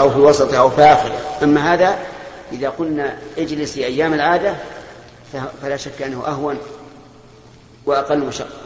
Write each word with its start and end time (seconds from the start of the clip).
أو 0.00 0.10
في 0.10 0.18
وسطها 0.18 0.58
أو 0.58 0.70
في 0.70 0.82
آخره. 0.82 1.20
أما 1.42 1.74
هذا 1.74 1.98
إذا 2.52 2.68
قلنا 2.68 3.18
اجلسي 3.38 3.86
أيام 3.86 4.14
العادة 4.14 4.54
فلا 5.62 5.76
شك 5.76 6.02
أنه 6.02 6.26
أهون 6.26 6.58
وأقل 7.86 8.18
مشقة. 8.18 8.60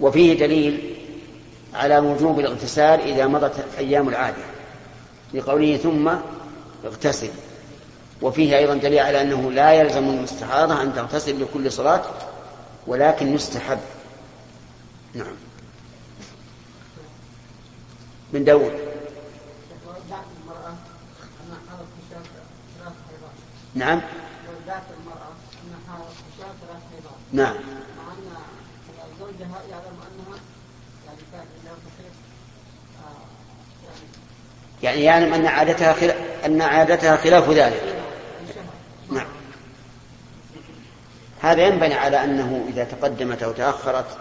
وفيه 0.00 0.38
دليل 0.38 0.94
على 1.74 1.98
وجوب 1.98 2.40
الاغتسال 2.40 3.00
إذا 3.00 3.26
مضت 3.26 3.64
أيام 3.78 4.08
العادة. 4.08 4.42
لقوله 5.34 5.76
ثم 5.76 6.10
اغتسل. 6.84 7.30
وفيه 8.22 8.58
أيضا 8.58 8.74
دليل 8.74 8.98
على 8.98 9.20
أنه 9.22 9.52
لا 9.52 9.72
يلزم 9.72 10.08
المستحاضة 10.08 10.82
أن 10.82 10.94
تغتسل 10.94 11.42
لكل 11.42 11.72
صلاة 11.72 12.02
ولكن 12.86 13.34
يستحب. 13.34 13.78
نعم. 15.14 15.47
من 18.32 18.44
داود. 18.44 18.72
نعم. 23.74 24.00
نعم. 27.32 27.54
مع 27.54 28.12
ان 28.12 29.18
زوجها 29.20 29.62
يعلم 29.70 29.98
انها 30.00 30.38
يعني 34.82 35.02
يعلم 35.02 35.34
أن 35.34 35.46
عادتها 35.46 35.92
خلاف 35.92 36.16
أن 36.44 36.62
عادتها 36.62 37.16
خلاف 37.16 37.50
ذلك. 37.50 38.02
نعم. 39.10 39.26
هذا 41.40 41.66
ينبني 41.66 41.94
على 41.94 42.24
أنه 42.24 42.64
إذا 42.68 42.84
تقدمت 42.84 43.42
أو 43.42 43.52
تأخرت 43.52 44.16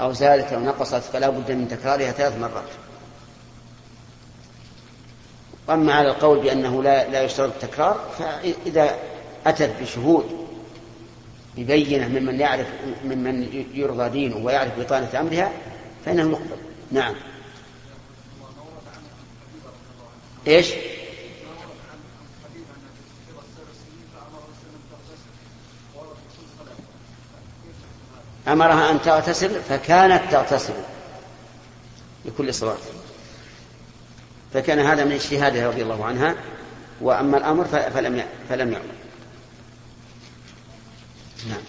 أو 0.00 0.12
زادت 0.12 0.52
أو 0.52 0.60
نقصت 0.60 1.02
فلا 1.02 1.28
بد 1.28 1.52
من 1.52 1.68
تكرارها 1.68 2.12
ثلاث 2.12 2.38
مرات. 2.38 2.89
وأما 5.70 5.94
على 5.94 6.08
القول 6.08 6.38
بأنه 6.38 6.82
لا, 6.82 7.08
لا 7.08 7.22
يشترط 7.22 7.52
التكرار 7.52 8.10
فإذا 8.18 8.98
أتت 9.46 9.70
بشهود 9.82 10.46
ببينة 11.56 12.08
ممن 12.08 12.40
يعرف 12.40 12.66
ممن 13.04 13.64
يرضى 13.74 14.08
دينه 14.08 14.36
ويعرف 14.36 14.78
بطانة 14.78 15.20
أمرها 15.20 15.52
فإنه 16.04 16.30
يقبل. 16.30 16.56
نعم. 16.92 17.14
إيش؟ 20.46 20.72
أمرها 28.48 28.90
أن 28.90 29.02
تغتسل 29.02 29.62
فكانت 29.62 30.32
تغتسل 30.32 30.74
لكل 32.24 32.54
صلاة. 32.54 32.76
فكان 34.54 34.78
هذا 34.78 35.04
من 35.04 35.12
اجتهادها 35.12 35.68
رضي 35.68 35.82
الله 35.82 36.04
عنها 36.04 36.34
وأما 37.00 37.36
الأمر 37.36 37.64
فلم 37.64 38.22
فلم 38.48 38.72
يعلم 38.72 39.00
نعم. 41.48 41.60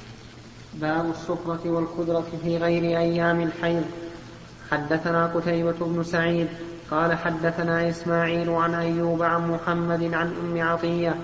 باب 0.73 1.09
الصفرة 1.09 1.59
والقدرة 1.65 2.25
في 2.43 2.57
غير 2.57 2.83
أيام 2.83 3.41
الحيض. 3.41 3.85
حدثنا 4.71 5.27
قتيبة 5.27 5.75
بن 5.79 6.03
سعيد 6.03 6.47
قال 6.91 7.17
حدثنا 7.17 7.89
إسماعيل 7.89 8.49
عن 8.49 8.75
أيوب 8.75 9.23
عن 9.23 9.51
محمد 9.51 10.13
عن 10.13 10.27
أم 10.27 10.61
عطية 10.61 11.15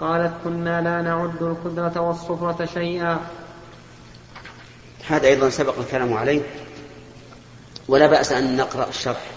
قالت 0.00 0.32
كنا 0.44 0.80
لا 0.80 1.02
نعد 1.02 1.42
القدرة 1.42 2.00
والصفرة 2.00 2.64
شيئا. 2.74 3.20
هذا 5.08 5.28
أيضا 5.28 5.50
سبق 5.50 5.78
الكلام 5.78 6.14
عليه 6.14 6.42
ولا 7.88 8.06
بأس 8.06 8.32
أن 8.32 8.56
نقرأ 8.56 8.88
الشرح. 8.88 9.35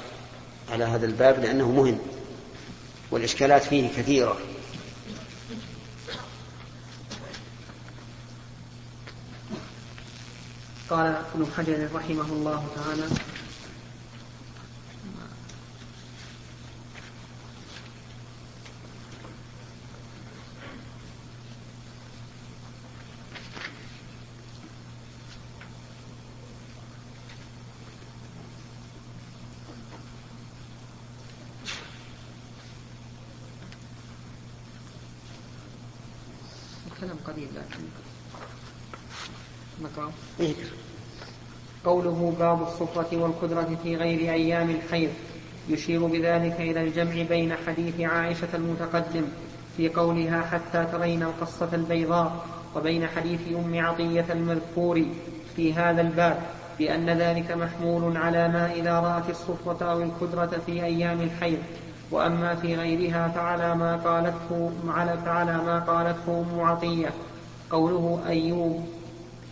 على 0.71 0.83
هذا 0.83 1.05
الباب 1.05 1.39
لأنه 1.39 1.71
مهم. 1.71 1.99
والإشكالات 3.11 3.63
فيه 3.63 3.87
كثيرة. 3.97 4.37
قال 10.89 11.23
ابن 11.35 11.45
حجر 11.57 11.89
رحمه 11.95 12.25
الله 12.33 12.67
تعالى 12.75 13.07
كلام 36.99 37.17
قليل 37.27 37.47
لكن 37.55 37.79
نقرأ 39.81 40.11
إيه. 40.39 40.55
قوله 42.19 42.31
باب 42.39 42.61
الصفرة 42.61 43.17
والقدرة 43.17 43.77
في 43.83 43.95
غير 43.95 44.33
أيام 44.33 44.69
الحيض 44.69 45.09
يشير 45.69 46.05
بذلك 46.05 46.55
إلى 46.59 46.81
الجمع 46.81 47.23
بين 47.29 47.53
حديث 47.67 47.99
عائشة 47.99 48.47
المتقدم 48.53 49.23
في 49.77 49.89
قولها 49.89 50.41
حتى 50.41 50.85
ترين 50.91 51.23
القصة 51.23 51.69
البيضاء 51.73 52.45
وبين 52.75 53.07
حديث 53.07 53.39
أم 53.55 53.85
عطية 53.85 54.25
المذكور 54.29 55.05
في 55.55 55.73
هذا 55.73 56.01
الباب 56.01 56.39
بأن 56.79 57.09
ذلك 57.09 57.51
محمول 57.51 58.17
على 58.17 58.47
ما 58.47 58.71
إذا 58.71 58.99
رأت 58.99 59.29
الصفرة 59.29 59.91
أو 59.91 60.01
القدرة 60.01 60.61
في 60.65 60.83
أيام 60.83 61.21
الحيض 61.21 61.59
وأما 62.11 62.55
في 62.55 62.75
غيرها 62.75 63.27
فعلى 63.27 63.75
ما 63.75 63.95
قالته 63.95 64.71
فعلى 65.25 65.57
ما 65.57 65.79
قالته 65.79 66.45
أم 66.51 66.59
عطية. 66.59 67.09
قوله 67.69 68.21
أيوب 68.27 68.85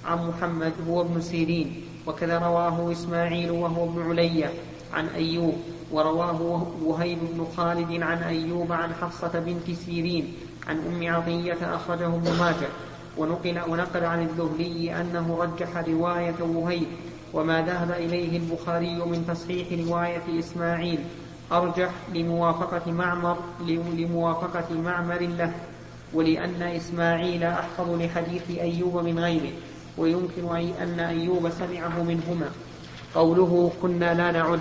عن 0.05 0.27
محمد 0.27 0.73
هو 0.89 1.01
ابن 1.01 1.21
سيرين. 1.21 1.86
وكذا 2.07 2.37
رواه 2.39 2.91
إسماعيل 2.91 3.51
وهو 3.51 3.83
ابن 3.83 4.09
علية 4.09 4.51
عن 4.93 5.07
أيوب 5.07 5.53
ورواه 5.91 6.67
وهيب 6.83 7.17
بن 7.21 7.47
خالد 7.57 8.01
عن 8.03 8.17
أيوب 8.17 8.71
عن 8.71 8.93
حفصة 8.93 9.39
بنت 9.39 9.71
سيرين 9.71 10.33
عن 10.67 10.77
أم 10.77 11.15
عطية 11.15 11.75
أخرجه 11.75 12.07
ابن 12.07 12.37
ماجه. 12.39 12.67
ونقل 13.17 13.59
ونقل 13.69 14.05
عن 14.05 14.21
الذهلي 14.21 15.01
أنه 15.01 15.37
رجح 15.41 15.77
رواية 15.77 16.35
وهيب 16.41 16.87
وما 17.33 17.61
ذهب 17.61 17.91
إليه 17.91 18.37
البخاري 18.37 18.95
من 18.95 19.25
تصحيح 19.27 19.87
رواية 19.87 20.39
إسماعيل. 20.39 20.99
أرجح 21.51 21.89
لموافقة 22.13 22.91
معمر 22.91 23.37
لموافقة 23.67 24.81
معمر 24.81 25.19
له 25.21 25.53
ولأن 26.13 26.61
إسماعيل 26.61 27.43
أحفظ 27.43 28.01
لحديث 28.01 28.57
أيوب 28.59 28.97
من 28.97 29.19
غيره. 29.19 29.51
ويمكن 29.97 30.55
أن 30.81 30.99
أيوب 30.99 31.49
سمعه 31.49 32.03
منهما. 32.03 32.49
قوله 33.15 33.71
كنا 33.81 34.13
لا 34.13 34.31
نعد 34.31 34.59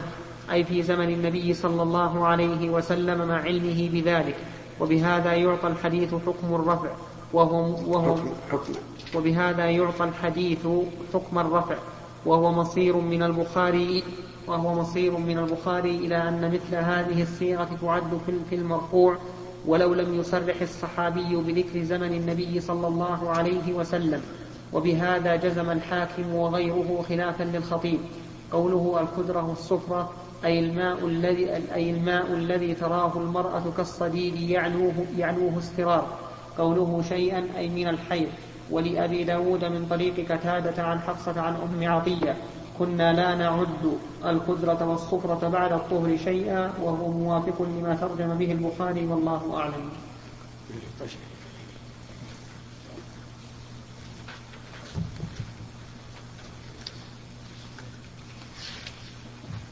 أي 0.52 0.64
في 0.64 0.82
زمن 0.82 1.08
النبي 1.08 1.54
صلى 1.54 1.82
الله 1.82 2.26
عليه 2.26 2.70
وسلم 2.70 3.28
مع 3.28 3.34
علمه 3.34 3.88
بذلك. 3.92 4.36
وبهذا 4.80 5.32
يعطى 5.32 5.69
الحديث 5.69 6.14
حكم 6.14 6.54
الرفع 6.54 6.91
وهو, 7.32 7.60
وهو 7.86 8.16
حكم 8.52 8.72
وبهذا 9.14 9.70
يعطى 9.70 10.04
الحديث 10.04 10.66
حكم 11.14 11.38
الرفع 11.38 11.76
وهو 12.26 12.53
مصير 12.53 12.97
من 12.97 13.22
البخاري 13.22 14.03
وهو 14.47 14.74
مصير 14.74 15.18
من 15.18 15.38
البخاري 15.38 15.97
إلى 15.97 16.28
أن 16.28 16.50
مثل 16.54 16.76
هذه 16.76 17.22
الصيغة 17.22 17.68
تعد 17.82 18.20
في 18.50 18.54
المرفوع. 18.54 19.18
ولو 19.66 19.94
لم 19.94 20.20
يصرح 20.20 20.60
الصحابي 20.62 21.36
بذكر 21.36 21.82
زمن 21.82 22.12
النبي 22.12 22.60
صلى 22.60 22.86
الله 22.86 23.30
عليه 23.30 23.72
وسلم. 23.72 24.22
وبهذا 24.76 25.37
جزم 25.37 25.70
الحاكم 25.70 26.34
وغيره 26.34 27.04
خلافا 27.09 27.42
للخطيب. 27.44 27.98
قوله 28.53 29.00
القدرة 29.00 29.53
الصفرة 29.53 30.12
أي 30.44 30.59
الماء 30.59 31.06
الذي 31.06 31.50
أي 31.75 31.91
الماء 31.91 32.32
الذي 32.32 32.74
تراه 32.74 33.12
المرأة 33.16 33.62
كالصديد 33.77 34.50
يعلوه 34.50 34.95
يعلوه 35.18 35.59
استرار. 35.59 36.06
قوله 36.59 37.03
شيئا 37.09 37.47
أي 37.56 37.68
من 37.68 37.89
الحيض. 37.89 38.28
ولأبي 38.71 39.24
داود 39.24 39.65
من 39.65 39.86
طريق 39.91 40.33
قتادة 40.33 40.83
عن 40.83 41.00
حفصة 41.00 41.41
عن 41.41 41.54
أم 41.54 41.89
عطية 41.89 42.36
كنا 42.78 43.12
لا 43.12 43.34
نعد 43.34 43.98
القدرة 44.24 44.91
والصفرة 44.91 45.48
بعد 45.48 45.72
الطهر 45.72 46.16
شيئا 46.16 46.72
وهو 46.83 47.10
موافق 47.10 47.62
لما 47.62 47.95
ترجم 47.95 48.34
به 48.39 48.53
البخاري 48.53 49.06
والله 49.06 49.56
أعلم. 49.56 49.91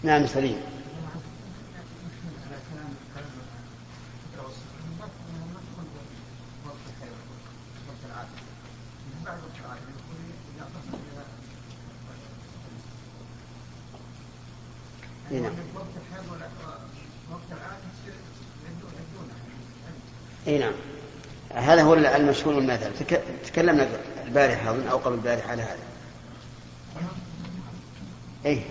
نعم 0.04 0.26
سليم. 0.26 0.56
إيه، 15.30 15.40
نعم. 15.40 15.52
اي 20.46 20.58
نعم. 20.58 20.72
هذا 21.50 21.82
هو 21.82 21.94
المشهور 21.94 22.58
المثل 22.58 22.92
تكلمنا 23.44 23.88
البارحة 24.26 24.70
أظن 24.70 24.86
أو 24.86 24.98
قبل 24.98 25.14
البارحة 25.14 25.50
على 25.50 25.62
هذا. 25.62 25.78
اي 28.46 28.62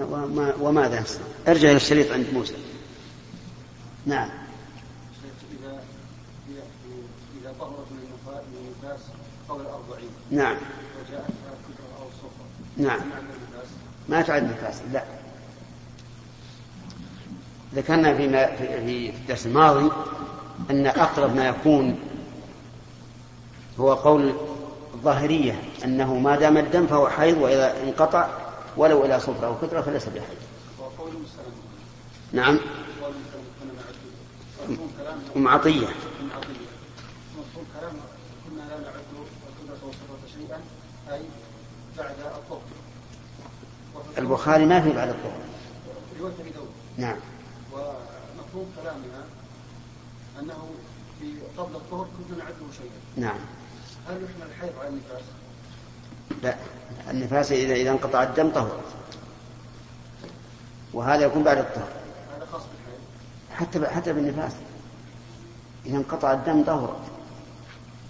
أي 0.00 0.52
وماذا 0.60 1.00
نصنع 1.00 1.24
ارجع 1.48 1.68
إلى 1.68 1.76
الشريط 1.76 2.12
عند 2.12 2.26
موسى. 2.32 2.54
نعم. 4.06 4.28
إذا 5.60 5.82
إذا 7.40 7.52
من 7.52 8.74
قبل 9.48 9.60
الأربعين 9.60 10.10
نعم. 10.30 10.56
وجاءتها 10.56 11.26
أو 12.00 12.06
نعم. 12.76 13.00
ما 14.08 14.22
تعد 14.22 14.42
نفاس 14.42 14.82
لا. 14.92 15.04
ذكرنا 17.74 18.14
فيما 18.14 18.56
في 18.56 19.10
الدرس 19.10 19.46
الماضي 19.46 19.90
أن 20.70 20.86
أقرب 20.86 21.36
ما 21.36 21.48
يكون 21.48 21.98
هو 23.80 23.94
قول 23.94 24.34
الظاهرية 24.94 25.62
أنه 25.84 26.14
ما 26.14 26.36
دام 26.36 26.56
الدم 26.56 26.86
فهو 26.86 27.08
حيض 27.08 27.38
وإذا 27.38 27.82
انقطع 27.82 28.28
ولو 28.76 29.04
إلى 29.04 29.20
صفرة 29.20 29.46
أو 29.46 29.58
كترة 29.66 29.80
فليس 29.80 30.08
بحيض 30.08 30.36
نعم. 32.32 32.60
أم 35.36 35.48
عطية. 35.48 35.86
كنا 38.46 38.62
لا 38.62 38.80
نعد 38.80 38.94
الكترة 38.94 39.86
والصفرة 39.86 40.18
شيئا 40.38 40.60
أي 41.12 41.22
بعد 41.98 42.14
الطهر 42.20 42.60
البخاري 44.18 44.66
ما 44.66 44.80
في 44.80 44.92
بعد 44.92 45.08
الطهر. 45.08 45.40
نعم. 46.98 47.16
ومفهوم 47.72 48.72
كلامنا 48.82 49.24
أنه 50.40 50.70
في 51.20 51.26
قبل 51.58 51.76
الطهر 51.76 52.06
كنا 52.28 52.38
نعده 52.38 52.72
شيئا 52.78 53.26
نعم. 53.26 53.38
هل 54.08 54.14
يحمل 54.24 54.50
الحيض 54.50 54.72
على 54.78 54.88
النفاس؟ 54.88 55.22
لا. 56.42 56.56
النفاس 57.10 57.52
إذا 57.52 57.74
إذا 57.74 57.90
انقطع 57.90 58.22
الدم 58.22 58.50
طهر. 58.50 58.80
وهذا 60.92 61.24
يكون 61.24 61.42
بعد 61.42 61.58
الطهر. 61.58 61.88
حتى 63.54 63.86
حتى 63.86 64.12
بالنفاس. 64.12 64.52
إذا 65.86 65.96
انقطع 65.96 66.32
الدم 66.32 66.64
طهرت 66.64 67.00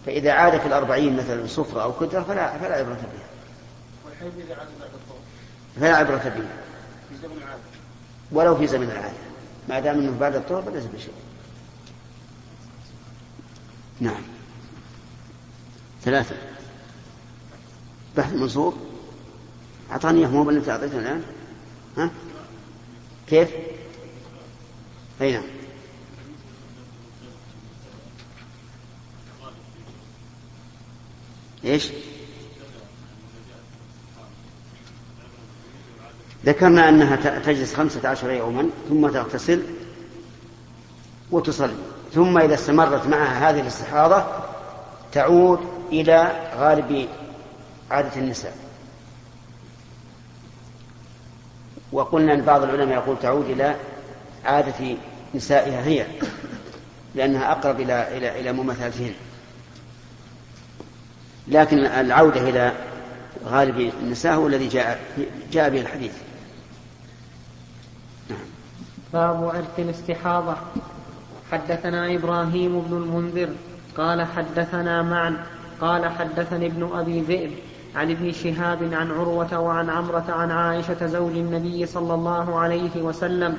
فإذا 0.07 0.33
عاد 0.33 0.61
في 0.61 0.67
الأربعين 0.67 1.17
مثلا 1.17 1.47
صفرة 1.47 1.83
أو 1.83 1.93
كدرة 1.93 2.23
فلا 2.23 2.59
فلا 2.59 2.75
عبرة 2.75 2.95
بها 2.95 3.29
والحيض 4.05 4.33
إذا 4.39 4.55
عاد 4.55 4.69
بعد 4.81 4.91
الطهر 4.95 5.19
فلا 5.77 5.97
عبرة 5.97 6.17
به 6.17 6.47
في 7.09 7.17
زمن 7.23 7.43
ولو 8.33 8.57
في 8.57 8.67
زمن 8.67 8.91
العادة. 8.91 9.15
ما 9.69 9.81
دام 9.81 9.99
أنه 9.99 10.19
بعد 10.19 10.35
الطهر 10.35 10.63
فليس 10.63 10.85
بشيء. 10.85 11.15
نعم. 14.01 14.23
ثلاثة. 16.03 16.35
بحث 18.17 18.33
منصور 18.33 18.75
أعطاني 19.91 20.21
إياه 20.21 20.29
مو 20.29 20.43
بالتي 20.43 20.71
أعطيته 20.71 20.99
الآن؟ 20.99 21.23
ها؟ 21.97 22.11
كيف؟ 23.29 23.51
أي 25.21 25.33
نعم. 25.33 25.43
إيش؟ 31.65 31.91
ذكرنا 36.47 36.89
أنها 36.89 37.17
تجلس 37.39 37.75
خمسة 37.75 38.09
عشر 38.09 38.31
يوما 38.31 38.69
ثم 38.89 39.09
تغتسل 39.09 39.63
وتصلي. 41.31 41.75
ثم 42.15 42.39
إذا 42.39 42.55
استمرت 42.55 43.07
معها 43.07 43.51
هذه 43.51 43.61
الاستحاضة 43.61 44.25
تعود 45.13 45.61
إلى 45.93 46.51
غالب 46.57 47.09
عادة 47.91 48.17
النساء. 48.17 48.57
وقلنا 51.93 52.35
أن 52.35 52.43
بعض 52.43 52.63
العلماء 52.63 52.95
يقول 52.95 53.17
تعود 53.23 53.51
إلى 53.51 53.77
عادة 54.45 54.97
نسائها 55.35 55.85
هي 55.85 56.07
لأنها 57.15 57.53
أقرب 57.53 57.81
إلى 57.81 58.17
إلى 58.17 58.41
إلى 58.41 58.53
مماثلتهن. 58.53 59.15
لكن 61.49 61.79
العودة 61.79 62.49
إلى 62.49 62.73
غالب 63.45 63.93
النساء 64.03 64.35
هو 64.35 64.47
الذي 64.47 64.69
جاء 64.69 65.01
جاء 65.53 65.71
به 65.71 65.81
الحديث. 65.81 66.13
باب 69.13 69.45
عرق 69.45 69.75
الاستحاضة. 69.79 70.57
حدثنا 71.53 72.15
إبراهيم 72.15 72.81
بن 72.81 72.97
المنذر 72.97 73.49
قال 73.97 74.27
حدثنا 74.27 75.03
معا 75.03 75.47
قال 75.81 76.09
حدثني 76.11 76.67
ابن 76.67 76.91
أبي 76.95 77.21
ذئب 77.21 77.53
عن 77.97 78.11
ابن 78.11 78.33
شهاب 78.33 78.95
عن 78.95 79.11
عروة 79.11 79.59
وعن 79.59 79.91
عمرة 79.91 80.25
عن 80.29 80.51
عائشة 80.51 81.07
زوج 81.07 81.33
النبي 81.33 81.87
صلى 81.87 82.15
الله 82.15 82.59
عليه 82.59 83.03
وسلم 83.03 83.57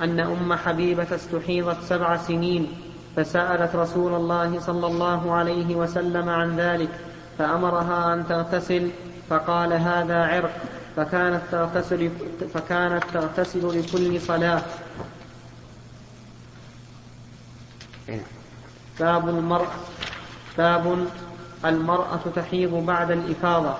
أن 0.00 0.20
أم 0.20 0.54
حبيبة 0.54 1.14
استحيضت 1.14 1.82
سبع 1.82 2.16
سنين 2.16 2.68
فسألت 3.16 3.76
رسول 3.76 4.14
الله 4.14 4.60
صلى 4.60 4.86
الله 4.86 5.32
عليه 5.32 5.76
وسلم 5.76 6.28
عن 6.28 6.56
ذلك 6.56 6.88
فأمرها 7.38 8.14
أن 8.14 8.28
تغتسل 8.28 8.90
فقال 9.28 9.72
هذا 9.72 10.24
عرق 10.24 10.52
فكانت 10.96 11.42
تغتسل 11.52 12.10
فكانت 12.54 13.04
تغتسل 13.14 13.78
لكل 13.78 14.20
صلاة. 14.20 14.62
باب 19.00 19.28
المرأة 19.28 19.66
باب 20.58 21.06
المرأة 21.64 22.20
تحيض 22.36 22.70
بعد 22.70 23.10
الإفاضة. 23.10 23.74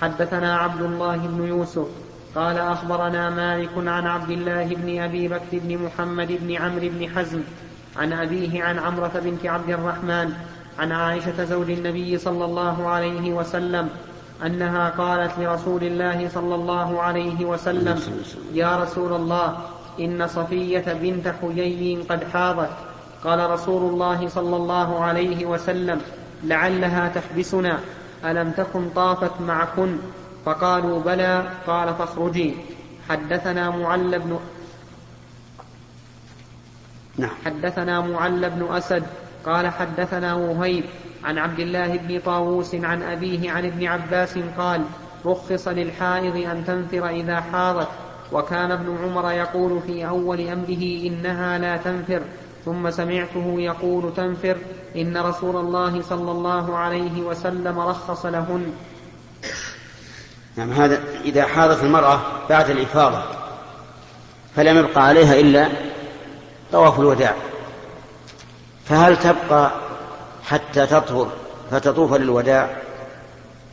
حدثنا 0.00 0.56
عبد 0.56 0.80
الله 0.80 1.16
بن 1.16 1.46
يوسف 1.46 1.86
قال 2.34 2.58
أخبرنا 2.58 3.30
مالك 3.30 3.70
عن 3.76 4.06
عبد 4.06 4.30
الله 4.30 4.64
بن 4.64 5.00
أبي 5.00 5.28
بكر 5.28 5.42
بن 5.52 5.78
محمد 5.78 6.38
بن 6.40 6.56
عمرو 6.56 6.88
بن 6.88 7.08
حزم 7.16 7.40
عن 7.96 8.12
أبيه 8.12 8.64
عن 8.64 8.78
عمرة 8.78 9.12
بنت 9.24 9.46
عبد 9.46 9.70
الرحمن 9.70 10.32
عن 10.78 10.92
عائشة 10.92 11.44
زوج 11.44 11.70
النبي 11.70 12.18
صلى 12.18 12.44
الله 12.44 12.88
عليه 12.88 13.32
وسلم 13.32 13.88
أنها 14.46 14.90
قالت 14.90 15.38
لرسول 15.38 15.84
الله 15.84 16.28
صلى 16.28 16.54
الله 16.54 17.02
عليه 17.02 17.44
وسلم 17.44 18.00
يا 18.52 18.82
رسول 18.82 19.12
الله 19.12 19.56
إن 20.00 20.26
صفية 20.26 20.84
بنت 21.02 21.34
حيي 21.40 22.02
قد 22.02 22.24
حاضت. 22.32 22.70
قال 23.24 23.50
رسول 23.50 23.92
الله 23.92 24.28
صلى 24.28 24.56
الله 24.56 25.04
عليه 25.04 25.46
وسلم 25.46 26.00
لعلها 26.44 27.08
تحبسنا 27.08 27.80
ألم 28.24 28.50
تكن 28.50 28.88
طافت 28.88 29.40
معكن؟ 29.40 29.98
فقالوا 30.44 31.02
بلى 31.02 31.50
قال 31.66 31.94
فاخرجي. 31.94 32.54
حدثنا 33.08 33.70
معل 33.70 34.18
بن 34.18 34.38
نعم. 37.18 37.30
حدثنا 37.44 38.00
معل 38.00 38.50
بن 38.50 38.68
أسد 38.70 39.02
قال 39.46 39.68
حدثنا 39.68 40.34
وهيب 40.34 40.84
عن 41.24 41.38
عبد 41.38 41.60
الله 41.60 41.96
بن 41.96 42.20
طاووس 42.20 42.74
عن 42.74 43.02
أبيه 43.02 43.50
عن 43.50 43.64
ابن 43.64 43.86
عباس 43.86 44.38
قال 44.58 44.84
رخص 45.26 45.68
للحائض 45.68 46.36
أن 46.36 46.64
تنفر 46.66 47.08
إذا 47.08 47.40
حاضت 47.40 47.88
وكان 48.32 48.70
ابن 48.70 48.98
عمر 49.04 49.32
يقول 49.32 49.80
في 49.86 50.08
أول 50.08 50.40
أمره 50.40 51.06
إنها 51.06 51.58
لا 51.58 51.76
تنفر. 51.76 52.20
ثم 52.68 52.90
سمعته 52.90 53.54
يقول 53.58 54.14
تنفر 54.16 54.56
إن 54.96 55.16
رسول 55.16 55.56
الله 55.56 56.02
صلى 56.02 56.30
الله 56.30 56.76
عليه 56.76 57.22
وسلم 57.22 57.78
رخص 57.78 58.26
لهن. 58.26 58.72
نعم 60.56 60.72
هذا 60.72 61.00
إذا 61.24 61.46
حاضت 61.46 61.84
المرأة 61.84 62.20
بعد 62.48 62.70
الإفاضة 62.70 63.22
فلم 64.56 64.78
يبقى 64.78 65.06
عليها 65.06 65.40
إلا 65.40 65.68
طواف 66.72 67.00
الوداع. 67.00 67.34
فهل 68.84 69.16
تبقى 69.16 69.70
حتى 70.44 70.86
تطهر 70.86 71.32
فتطوف 71.70 72.14
للوداع؟ 72.14 72.76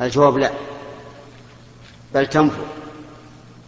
الجواب 0.02 0.38
لا 0.38 0.52
بل 2.14 2.28
تنفر. 2.28 2.66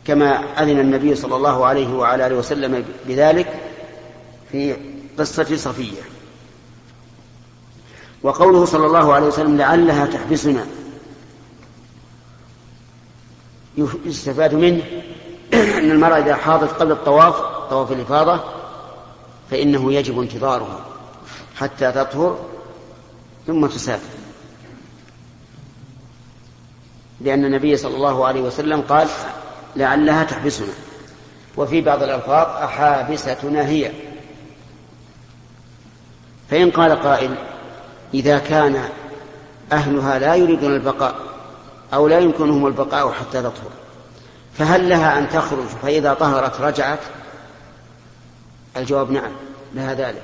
كما 0.06 0.44
أذن 0.60 0.80
النبي 0.80 1.16
صلى 1.16 1.36
الله 1.36 1.66
عليه 1.66 1.94
وعلى 1.94 2.28
آله 2.28 2.36
وسلم 2.36 2.86
بذلك 3.08 3.48
في 4.52 4.76
قصة 5.20 5.56
صفية. 5.56 6.02
وقوله 8.24 8.66
صلى 8.66 8.86
الله 8.86 9.14
عليه 9.14 9.28
وسلم 9.28 9.58
لعلها 9.58 10.06
تحبسنا. 10.06 10.66
يستفاد 14.06 14.54
منه 14.54 14.84
أن 15.78 15.92
المرأة 15.92 16.18
إذا 16.18 16.36
حاضت 16.36 16.70
قبل 16.70 16.92
الطواف 16.92 17.36
طواف 17.70 17.92
الإفاضة 17.92 18.44
فإنه 19.52 19.94
يجب 19.94 20.20
انتظارها 20.20 20.86
حتى 21.56 21.92
تطهر 21.92 22.40
ثم 23.48 23.68
تسافر. 23.68 24.18
لأن 27.22 27.46
النبي 27.46 27.78
صلى 27.78 27.96
الله 27.96 28.26
عليه 28.26 28.42
وسلم 28.42 28.82
قال 28.82 29.08
لعلها 29.76 30.24
تحبسنا. 30.24 30.74
وفي 31.58 31.82
بعض 31.82 32.04
الألفاظ 32.04 32.64
أحابستنا 32.64 33.68
هي. 33.68 34.07
فإن 36.50 36.72
قال 36.72 37.02
قائل 37.04 37.36
إذا 38.14 38.40
كان 38.40 38.90
أهلها 39.72 40.20
لا 40.20 40.36
يريدون 40.36 40.76
البقاء 40.76 41.16
أو 41.94 42.08
لا 42.08 42.20
يمكنهم 42.20 42.68
البقاء 42.68 43.12
حتى 43.12 43.42
تطهر 43.42 43.72
فهل 44.54 44.90
لها 44.90 45.20
أن 45.20 45.30
تخرج 45.30 45.66
فإذا 45.66 46.14
طهرت 46.14 46.62
رجعت؟ 46.62 47.00
الجواب 48.78 49.12
نعم 49.12 49.32
لها 49.76 49.94
ذلك. 49.94 50.24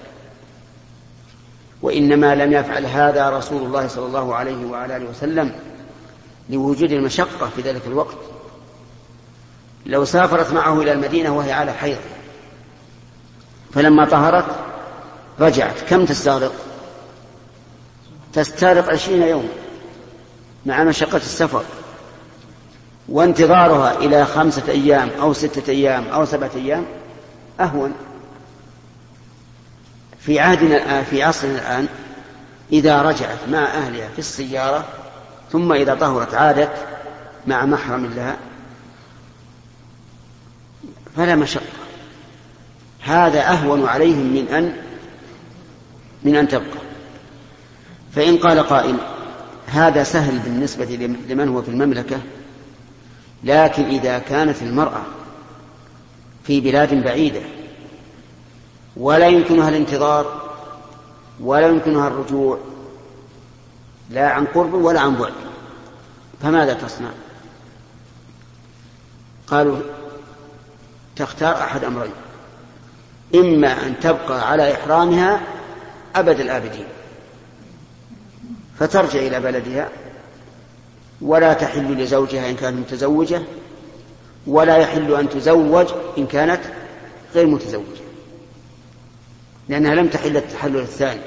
وإنما 1.81 2.35
لم 2.35 2.53
يفعل 2.53 2.85
هذا 2.85 3.29
رسول 3.29 3.61
الله 3.61 3.87
صلى 3.87 4.05
الله 4.05 4.35
عليه 4.35 4.65
وعلى 4.65 4.97
آله 4.97 5.09
وسلم 5.09 5.55
لوجود 6.49 6.91
المشقة 6.91 7.49
في 7.55 7.61
ذلك 7.61 7.81
الوقت. 7.87 8.17
لو 9.85 10.05
سافرت 10.05 10.53
معه 10.53 10.81
إلى 10.81 10.91
المدينة 10.91 11.37
وهي 11.37 11.51
على 11.51 11.73
حيض 11.73 11.97
فلما 13.73 14.05
طهرت 14.05 14.45
رجعت. 15.39 15.81
كم 15.89 16.05
تستغرق؟ 16.05 16.53
تستغرق 18.33 18.89
عشرين 18.89 19.21
يوما 19.23 19.49
مع 20.65 20.83
مشقة 20.83 21.17
السفر. 21.17 21.63
وانتظارها 23.09 23.97
إلى 23.97 24.25
خمسة 24.25 24.63
أيام 24.69 25.09
أو 25.21 25.33
ستة 25.33 25.71
أيام 25.71 26.07
أو 26.07 26.25
سبعة 26.25 26.51
أيام 26.55 26.85
أهون. 27.59 27.93
في 30.19 30.39
عهدنا 30.39 30.77
الآن 30.77 31.03
في 31.03 31.23
عصرنا 31.23 31.53
الآن 31.55 31.87
إذا 32.71 33.01
رجعت 33.01 33.37
مع 33.51 33.65
أهلها 33.65 34.09
في 34.09 34.19
السيارة 34.19 34.85
ثم 35.51 35.73
إذا 35.73 35.95
طهرت 35.95 36.33
عادت 36.33 36.71
مع 37.47 37.65
محرم 37.65 38.05
لها 38.05 38.37
فلا 41.17 41.35
مشقة. 41.35 41.63
هذا 43.01 43.41
أهون 43.51 43.87
عليهم 43.87 44.33
من 44.33 44.47
أن 44.47 44.73
من 46.23 46.35
أن 46.35 46.47
تبقى. 46.47 46.83
فإن 48.15 48.37
قال 48.37 48.59
قائل 48.59 48.95
هذا 49.67 50.03
سهل 50.03 50.39
بالنسبة 50.39 50.85
لمن 51.29 51.49
هو 51.49 51.61
في 51.61 51.69
المملكة 51.69 52.19
لكن 53.43 53.83
إذا 53.83 54.19
كانت 54.19 54.61
المرأة 54.61 55.01
في 56.43 56.61
بلاد 56.61 57.03
بعيدة 57.03 57.41
ولا 58.97 59.27
يمكنها 59.27 59.69
الانتظار 59.69 60.51
ولا 61.39 61.67
يمكنها 61.67 62.07
الرجوع 62.07 62.59
لا 64.09 64.29
عن 64.29 64.45
قرب 64.45 64.73
ولا 64.73 64.99
عن 64.99 65.15
بعد 65.15 65.33
فماذا 66.41 66.73
تصنع؟ 66.73 67.09
قالوا 69.47 69.77
تختار 71.15 71.55
أحد 71.55 71.83
أمرين 71.83 72.11
إما 73.35 73.87
أن 73.87 73.99
تبقى 73.99 74.49
على 74.51 74.73
إحرامها 74.73 75.41
أبد 76.15 76.39
الآبدين. 76.39 76.85
فترجع 78.79 79.19
إلى 79.19 79.39
بلدها 79.39 79.89
ولا 81.21 81.53
تحل 81.53 81.97
لزوجها 81.97 82.49
إن 82.49 82.55
كانت 82.55 82.77
متزوجة 82.77 83.41
ولا 84.47 84.77
يحل 84.77 85.15
أن 85.15 85.29
تزوج 85.29 85.87
إن 86.17 86.27
كانت 86.27 86.61
غير 87.35 87.47
متزوجة 87.47 88.03
لأنها 89.69 89.95
لم 89.95 90.07
تحل 90.07 90.37
التحلل 90.37 90.77
الثاني. 90.77 91.21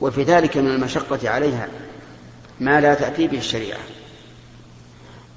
وفي 0.00 0.22
ذلك 0.22 0.56
من 0.56 0.66
المشقة 0.66 1.30
عليها 1.30 1.68
ما 2.60 2.80
لا 2.80 2.94
تأتي 2.94 3.26
به 3.26 3.38
الشريعة. 3.38 3.80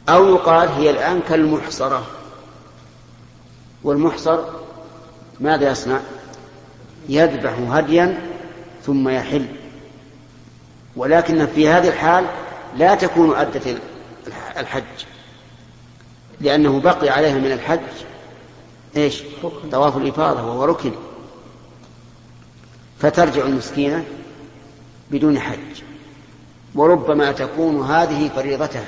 أو 0.10 0.36
يقال 0.36 0.70
هي 0.70 0.90
الآن 0.90 1.22
كالمحصرة. 1.30 2.06
والمحصر 3.84 4.40
ماذا 5.40 5.72
يصنع؟ 5.72 6.00
يذبح 7.10 7.54
هديا 7.70 8.22
ثم 8.86 9.10
يحل. 9.10 9.46
ولكن 10.96 11.46
في 11.46 11.70
هذه 11.70 11.88
الحال 11.88 12.26
لا 12.78 12.96
تكون 12.96 13.36
أدت 13.36 13.78
الحج 14.58 14.84
لأنه 16.42 16.80
بقي 16.80 17.10
عليها 17.10 17.38
من 17.38 17.52
الحج. 17.52 17.80
إيش؟ 18.96 19.24
طواف 19.72 19.98
الإفاضة 19.98 20.44
وهو 20.44 20.66
ركن. 20.66 20.92
فترجع 23.00 23.46
المسكينة 23.46 24.06
بدون 25.12 25.40
حج. 25.40 25.82
وربما 26.76 27.32
تكون 27.32 27.86
هذه 27.86 28.30
فريضتها. 28.36 28.88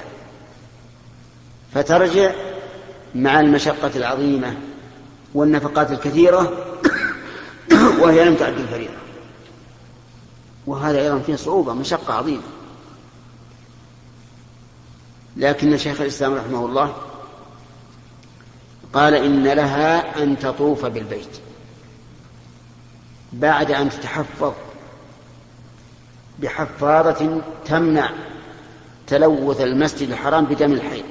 فترجع 1.74 2.32
مع 3.16 3.40
المشقة 3.40 3.92
العظيمة 3.96 4.56
والنفقات 5.34 5.92
الكثيرة 5.92 6.66
وهي 8.02 8.26
لم 8.26 8.36
تعد 8.36 8.54
الفريضة. 8.54 8.94
وهذا 10.68 11.02
أيضا 11.02 11.20
فيه 11.20 11.36
صعوبة 11.36 11.74
مشقة 11.74 12.14
عظيمة. 12.14 12.42
لكن 15.38 15.78
شيخ 15.78 16.02
الإسلام 16.02 16.34
رحمه 16.34 16.66
الله 16.66 16.96
قال 18.94 19.14
إن 19.14 19.44
لها 19.44 20.24
أن 20.24 20.40
تطوف 20.40 20.86
بالبيت 20.86 21.40
بعد 23.34 23.72
أن 23.72 23.90
تتحفظ 23.90 24.54
بحفاظة 26.40 27.42
تمنع 27.66 28.10
تلوث 29.08 29.62
المسجد 29.62 30.10
الحرام 30.10 30.46
بدم 30.46 30.74
الحي 30.74 31.04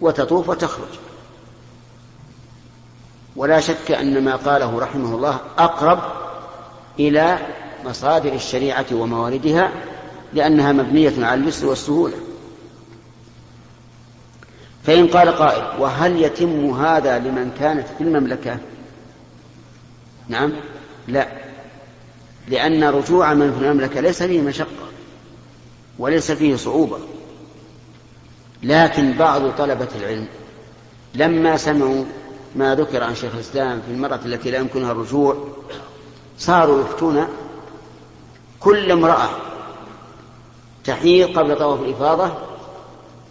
وتطوف 0.00 0.48
وتخرج. 0.48 1.07
ولا 3.38 3.60
شك 3.60 3.90
أن 3.90 4.24
ما 4.24 4.36
قاله 4.36 4.78
رحمه 4.78 5.14
الله 5.14 5.40
أقرب 5.58 5.98
إلى 6.98 7.38
مصادر 7.84 8.32
الشريعة 8.32 8.86
ومواردها 8.92 9.70
لأنها 10.34 10.72
مبنية 10.72 11.26
على 11.26 11.40
اليسر 11.40 11.66
والسهولة. 11.66 12.16
فإن 14.84 15.06
قال 15.06 15.28
قائل 15.28 15.80
وهل 15.80 16.22
يتم 16.22 16.70
هذا 16.70 17.18
لمن 17.18 17.50
كانت 17.60 17.86
في 17.98 18.04
المملكة؟ 18.04 18.58
نعم 20.28 20.52
لا. 21.08 21.28
لأن 22.48 22.84
رجوع 22.84 23.34
من 23.34 23.52
في 23.52 23.64
المملكة 23.64 24.00
ليس 24.00 24.22
فيه 24.22 24.40
مشقة 24.40 24.88
وليس 25.98 26.32
فيه 26.32 26.56
صعوبة. 26.56 26.98
لكن 28.62 29.12
بعض 29.12 29.50
طلبة 29.50 29.88
العلم 30.00 30.26
لما 31.14 31.56
سمعوا 31.56 32.04
ما 32.56 32.74
ذكر 32.74 33.02
عن 33.02 33.14
شيخ 33.14 33.34
الإسلام 33.34 33.80
في 33.80 33.92
المرأة 33.92 34.20
التي 34.24 34.50
لا 34.50 34.58
يمكنها 34.58 34.92
الرجوع 34.92 35.48
صاروا 36.38 36.80
يفتون 36.80 37.26
كل 38.60 38.92
امرأة 38.92 39.28
تحيض 40.84 41.38
قبل 41.38 41.58
طواف 41.58 41.80
الإفاضة 41.80 42.32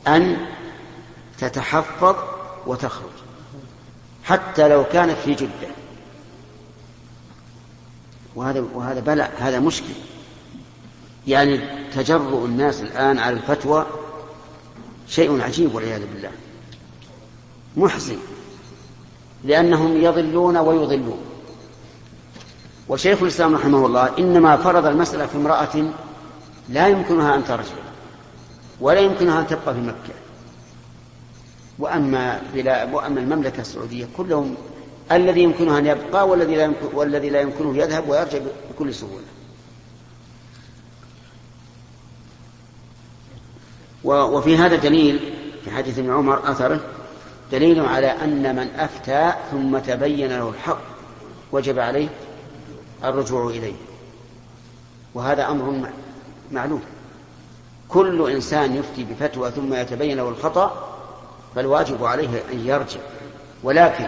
أن 0.07 0.38
تتحفظ 1.38 2.15
وتخرج 2.67 3.09
حتى 4.24 4.67
لو 4.67 4.83
كانت 4.83 5.17
في 5.25 5.33
جدة. 5.33 5.67
وهذا 8.36 8.65
وهذا 8.74 9.00
بلاء 9.00 9.33
هذا 9.38 9.59
مشكل. 9.59 9.93
يعني 11.27 11.62
تجرؤ 11.95 12.45
الناس 12.45 12.81
الآن 12.81 13.19
على 13.19 13.36
الفتوى 13.36 13.86
شيء 15.07 15.41
عجيب 15.41 15.75
والعياذ 15.75 16.01
بالله. 16.13 16.31
محزن. 17.77 18.17
لأنهم 19.44 19.98
يضلون 20.03 20.58
ويضلون. 20.58 21.22
وشيخ 22.89 23.22
الإسلام 23.22 23.56
رحمه 23.56 23.86
الله 23.86 24.17
إنما 24.20 24.58
فرض 24.58 24.86
المسألة 24.86 25.25
في 25.25 25.36
امرأة 25.36 25.91
لا 26.70 26.88
يمكنها 26.88 27.36
أن 27.36 27.46
ترجع 27.46 27.74
ولا 28.82 29.00
يمكنها 29.00 29.39
أن 29.41 29.48
تبقى 29.48 29.74
في 29.74 29.82
مكة. 29.82 30.13
وأما 31.79 32.41
بلا 32.53 32.94
وأما 32.94 33.20
المملكة 33.20 33.62
السعودية 33.62 34.08
كلهم 34.17 34.56
الذي 35.12 35.41
يمكنه 35.44 35.77
أن 35.77 35.86
يبقى 35.86 36.27
والذي 36.27 36.56
لا 36.56 36.63
يمكن 36.63 36.86
والذي 36.94 37.29
لا 37.29 37.41
يمكنه 37.41 37.77
يذهب 37.77 38.10
ويرجع 38.10 38.39
بكل 38.72 38.94
سهولة. 38.94 39.24
وفي 44.03 44.58
هذا 44.58 44.75
دليل 44.75 45.34
في 45.63 45.72
حديث 45.72 46.00
ابن 46.00 46.12
عمر 46.12 46.51
أثره 46.51 46.79
دليل 47.51 47.86
على 47.86 48.08
أن 48.08 48.56
من 48.56 48.70
أفتى 48.80 49.34
ثم 49.51 49.77
تبين 49.77 50.30
له 50.30 50.50
الحق 50.50 50.82
وجب 51.51 51.80
عليه 51.80 52.08
الرجوع 53.04 53.48
إليه. 53.50 53.74
وهذا 55.13 55.48
أمر 55.48 55.89
معلوم. 56.51 56.82
كل 57.89 58.32
إنسان 58.32 58.75
يفتي 58.75 59.04
بفتوى 59.04 59.51
ثم 59.51 59.74
يتبين 59.74 60.18
له 60.18 60.30
الخطأ 60.30 60.98
فالواجب 61.56 62.06
عليه 62.06 62.44
أن 62.54 62.68
يرجع. 62.68 63.00
ولكن 63.63 64.08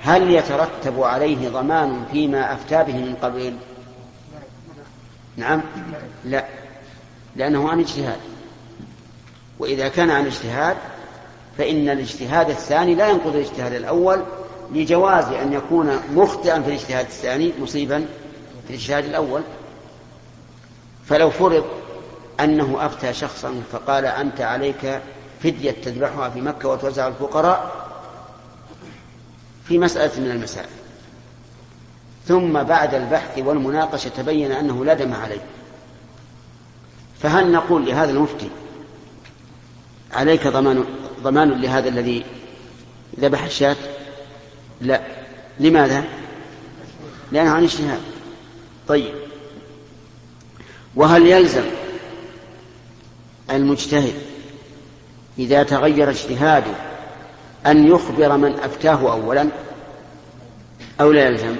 هل 0.00 0.30
يترتب 0.30 1.02
عليه 1.02 1.48
ضمان 1.48 2.04
فيما 2.12 2.52
أفتى 2.52 2.84
به 2.84 2.96
من 2.96 3.16
قبل؟ 3.22 3.54
نعم. 5.36 5.60
لا. 6.24 6.44
لأنه 7.36 7.70
عن 7.70 7.80
اجتهاد. 7.80 8.20
وإذا 9.58 9.88
كان 9.88 10.10
عن 10.10 10.26
اجتهاد 10.26 10.76
فإن 11.60 11.88
الاجتهاد 11.88 12.50
الثاني 12.50 12.94
لا 12.94 13.08
ينقض 13.08 13.34
الاجتهاد 13.34 13.72
الأول 13.72 14.22
لجواز 14.72 15.24
أن 15.24 15.52
يكون 15.52 16.00
مخطئا 16.14 16.60
في 16.60 16.68
الاجتهاد 16.68 17.06
الثاني 17.06 17.52
مصيبا 17.60 18.06
في 18.64 18.70
الاجتهاد 18.70 19.04
الأول. 19.04 19.42
فلو 21.06 21.30
فرض 21.30 21.64
أنه 22.40 22.86
أفتى 22.86 23.12
شخصا 23.12 23.62
فقال 23.72 24.04
أنت 24.04 24.40
عليك 24.40 25.00
فدية 25.42 25.70
تذبحها 25.70 26.30
في 26.30 26.40
مكة 26.40 26.68
وتوزع 26.68 27.08
الفقراء 27.08 27.86
في 29.64 29.78
مسألة 29.78 30.20
من 30.20 30.30
المسائل. 30.30 30.68
ثم 32.26 32.62
بعد 32.62 32.94
البحث 32.94 33.38
والمناقشة 33.38 34.08
تبين 34.08 34.52
أنه 34.52 34.84
لا 34.84 34.94
دم 34.94 35.14
عليه. 35.14 35.44
فهل 37.22 37.52
نقول 37.52 37.86
لهذا 37.86 38.10
المفتي 38.10 38.50
عليك 40.12 40.46
ضمان 40.46 40.84
ضمان 41.22 41.50
لهذا 41.50 41.88
الذي 41.88 42.24
ذبح 43.20 43.44
الشاة؟ 43.44 43.76
لا. 44.80 45.00
لماذا؟ 45.60 46.04
لأنه 47.32 47.50
عن 47.50 47.64
اجتهاد. 47.64 48.00
طيب. 48.88 49.14
وهل 50.96 51.26
يلزم 51.26 51.64
المجتهد 53.50 54.14
إذا 55.38 55.62
تغير 55.62 56.10
اجتهاده 56.10 56.72
أن 57.66 57.86
يخبر 57.86 58.36
من 58.36 58.54
أفتاه 58.54 59.12
أولا؟ 59.12 59.48
أو 61.00 61.12
لا 61.12 61.26
يلزم؟ 61.26 61.56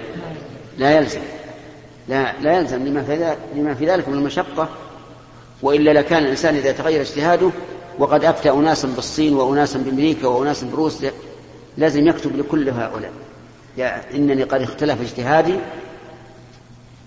لا 0.79 0.97
يلزم. 0.97 1.21
لا 2.09 2.33
لا 2.41 2.59
يلزم 2.59 2.87
لما 2.87 3.03
في 3.03 3.17
ذلك, 3.17 3.39
لما 3.55 3.75
في 3.75 3.87
ذلك 3.87 4.09
من 4.09 4.15
المشقة 4.15 4.69
وإلا 5.63 5.91
لكان 5.91 6.23
الإنسان 6.23 6.55
إذا 6.55 6.73
تغير 6.73 7.01
اجتهاده 7.01 7.51
وقد 8.01 8.25
أفتى 8.25 8.51
أناسا 8.51 8.89
بالصين 8.89 9.35
وأناسا 9.35 9.79
بأمريكا 9.79 10.27
وأناسا 10.27 10.67
بروسيا 10.73 11.13
لازم 11.79 12.09
يكتب 12.09 12.37
لكل 12.37 12.69
هؤلاء. 12.69 13.13
يا 13.77 14.15
إنني 14.15 14.43
قد 14.43 14.63
اختلف 14.63 15.01
اجتهادي 15.01 15.55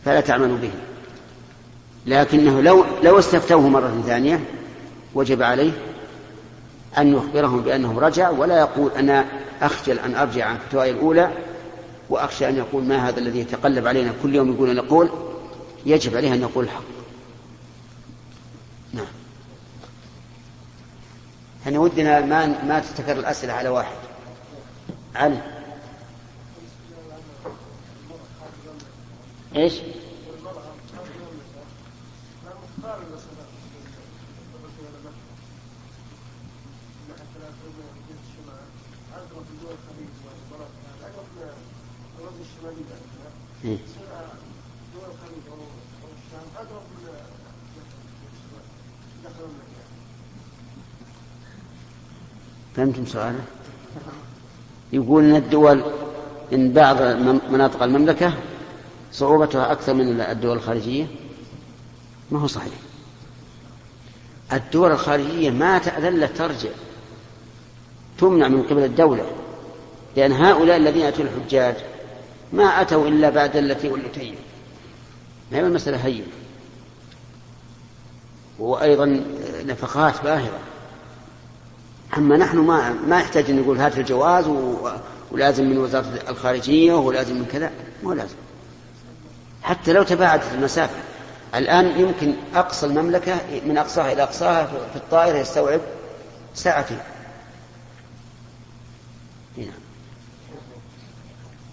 فلا 0.05 0.21
تعملوا 0.21 0.57
به. 0.57 0.71
لكنه 2.05 2.61
لو 2.61 2.85
لو 3.03 3.19
استفتوه 3.19 3.69
مرة 3.69 4.03
ثانية 4.05 4.39
وجب 5.15 5.41
عليه 5.41 5.71
أن 6.97 7.13
يخبرهم 7.13 7.61
بأنه 7.61 7.99
رجع 7.99 8.29
ولا 8.29 8.59
يقول 8.59 8.91
أنا 8.91 9.25
أخجل 9.61 9.99
أن 9.99 10.15
أرجع 10.15 10.45
عن 10.45 10.57
فتواي 10.57 10.91
الأولى 10.91 11.31
وأخشى 12.09 12.49
أن 12.49 12.57
يقول 12.57 12.83
ما 12.83 13.09
هذا 13.09 13.19
الذي 13.19 13.39
يتقلب 13.39 13.87
علينا. 13.87 14.11
كل 14.23 14.35
يوم 14.35 14.53
يقول 14.53 14.69
أن 14.69 14.77
يقول 14.77 15.09
يجب 15.85 16.17
عليه 16.17 16.33
أن 16.33 16.41
يقول 16.41 16.65
الحق. 16.65 17.02
يعني 21.65 21.77
ودنا 21.77 22.19
ما 22.19 22.63
ما 22.63 22.79
تتكرر 22.79 23.19
الأسئلة 23.19 23.53
على 23.53 23.69
واحد. 23.69 23.95
علي. 25.15 25.41
إيش؟ 29.55 29.73
فهمتم 52.75 53.05
سؤاله؟ 53.05 53.43
يقول 54.93 55.23
إن 55.23 55.35
الدول 55.35 55.83
إن 56.53 56.71
بعض 56.71 57.01
مناطق 57.51 57.83
المملكة 57.83 58.33
صعوبتها 59.11 59.71
أكثر 59.71 59.93
من 59.93 60.21
الدول 60.21 60.57
الخارجية؟ 60.57 61.07
ما 62.31 62.39
هو 62.39 62.47
صحيح. 62.47 62.73
الدول 64.53 64.91
الخارجية 64.91 65.49
ما 65.49 65.77
تأذن 65.77 66.33
ترجع 66.33 66.69
تمنع 68.17 68.47
من 68.47 68.63
قبل 68.63 68.83
الدولة 68.83 69.25
لأن 70.15 70.31
هؤلاء 70.31 70.77
الذين 70.77 71.05
أتوا 71.05 71.25
الحجاج 71.25 71.75
ما 72.53 72.81
أتوا 72.81 73.07
إلا 73.07 73.29
بعد 73.29 73.55
التي 73.55 73.89
واللتين 73.89 74.35
ما 75.51 75.57
هي 75.57 75.61
المسألة 75.61 75.97
هينه 75.97 76.27
وأيضا 78.59 79.23
نفقات 79.65 80.23
باهره 80.23 80.59
أما 82.17 82.37
نحن 82.37 82.57
ما 82.57 82.93
ما 83.07 83.19
يحتاج 83.19 83.49
أن 83.49 83.61
نقول 83.61 83.77
هات 83.77 83.97
الجواز 83.97 84.47
ولازم 85.31 85.69
من 85.69 85.77
وزارة 85.77 86.19
الخارجية 86.29 86.93
ولازم 86.93 87.35
من 87.35 87.45
كذا. 87.45 87.71
مو 88.03 88.13
لازم. 88.13 88.35
حتى 89.63 89.93
لو 89.93 90.03
تباعدت 90.03 90.53
المسافة. 90.53 90.95
الآن 91.55 91.99
يمكن 91.99 92.33
أقصى 92.55 92.85
المملكة 92.85 93.35
من 93.65 93.77
أقصاها 93.77 94.11
إلى 94.11 94.23
أقصاها 94.23 94.65
في 94.65 94.95
الطائرة 94.95 95.37
يستوعب 95.37 95.81
ساعتين. 96.55 96.99
هنا. 99.57 99.73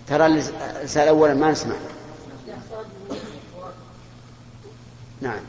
ترى 0.08 0.26
الرسالة 0.26 1.08
أولا 1.08 1.34
ما 1.34 1.50
نسمع. 1.50 1.74
نعم. 5.20 5.40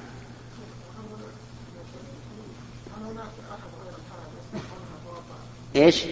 إيش؟ 5.75 6.05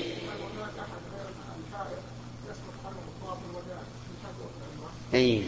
أي 5.14 5.44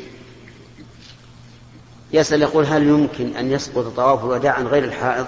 يسأل 2.13 2.41
يقول 2.41 2.65
هل 2.65 2.87
يمكن 2.87 3.35
أن 3.35 3.51
يسقط 3.51 3.95
طواف 3.95 4.23
الوداع 4.23 4.53
عن 4.53 4.67
غير 4.67 4.83
الحائض؟ 4.83 5.27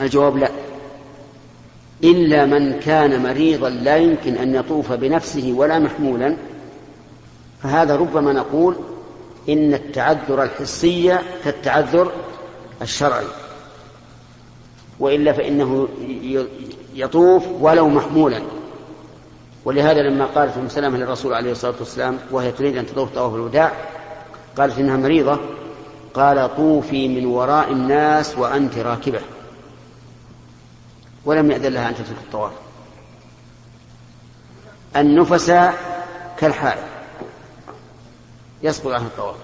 الجواب 0.00 0.36
لا 0.36 0.50
إلا 2.04 2.46
من 2.46 2.80
كان 2.80 3.22
مريضا 3.22 3.70
لا 3.70 3.96
يمكن 3.96 4.34
أن 4.34 4.54
يطوف 4.54 4.92
بنفسه 4.92 5.52
ولا 5.52 5.78
محمولا 5.78 6.36
فهذا 7.62 7.96
ربما 7.96 8.32
نقول 8.32 8.76
إن 9.48 9.74
التعذر 9.74 10.42
الحسي 10.42 11.18
كالتعذر 11.44 12.12
الشرعي 12.82 13.26
وإلا 14.98 15.32
فإنه 15.32 15.88
يطوف 16.94 17.46
ولو 17.60 17.88
محمولا. 17.88 18.42
ولهذا 19.64 20.02
لما 20.02 20.24
قالت 20.24 20.56
أم 20.56 20.68
سلمة 20.68 20.98
للرسول 20.98 21.34
عليه 21.34 21.52
الصلاة 21.52 21.74
والسلام 21.78 22.18
وهي 22.30 22.52
تريد 22.52 22.76
أن 22.76 22.86
تطوف 22.86 23.14
طواف 23.14 23.34
الوداع 23.34 23.72
قالت 24.56 24.78
إنها 24.78 24.96
مريضة 24.96 25.38
قال 26.14 26.56
طوفي 26.56 27.08
من 27.08 27.26
وراء 27.26 27.72
الناس 27.72 28.38
وأنت 28.38 28.78
راكبة. 28.78 29.20
ولم 31.24 31.50
يأذن 31.50 31.72
لها 31.72 31.88
أن 31.88 31.94
تترك 31.94 32.16
الطواف. 32.24 32.52
النفس 34.96 35.52
كالحائط 36.38 36.82
يسقط 38.62 38.92
عنه 38.92 39.06
الطواف. 39.06 39.36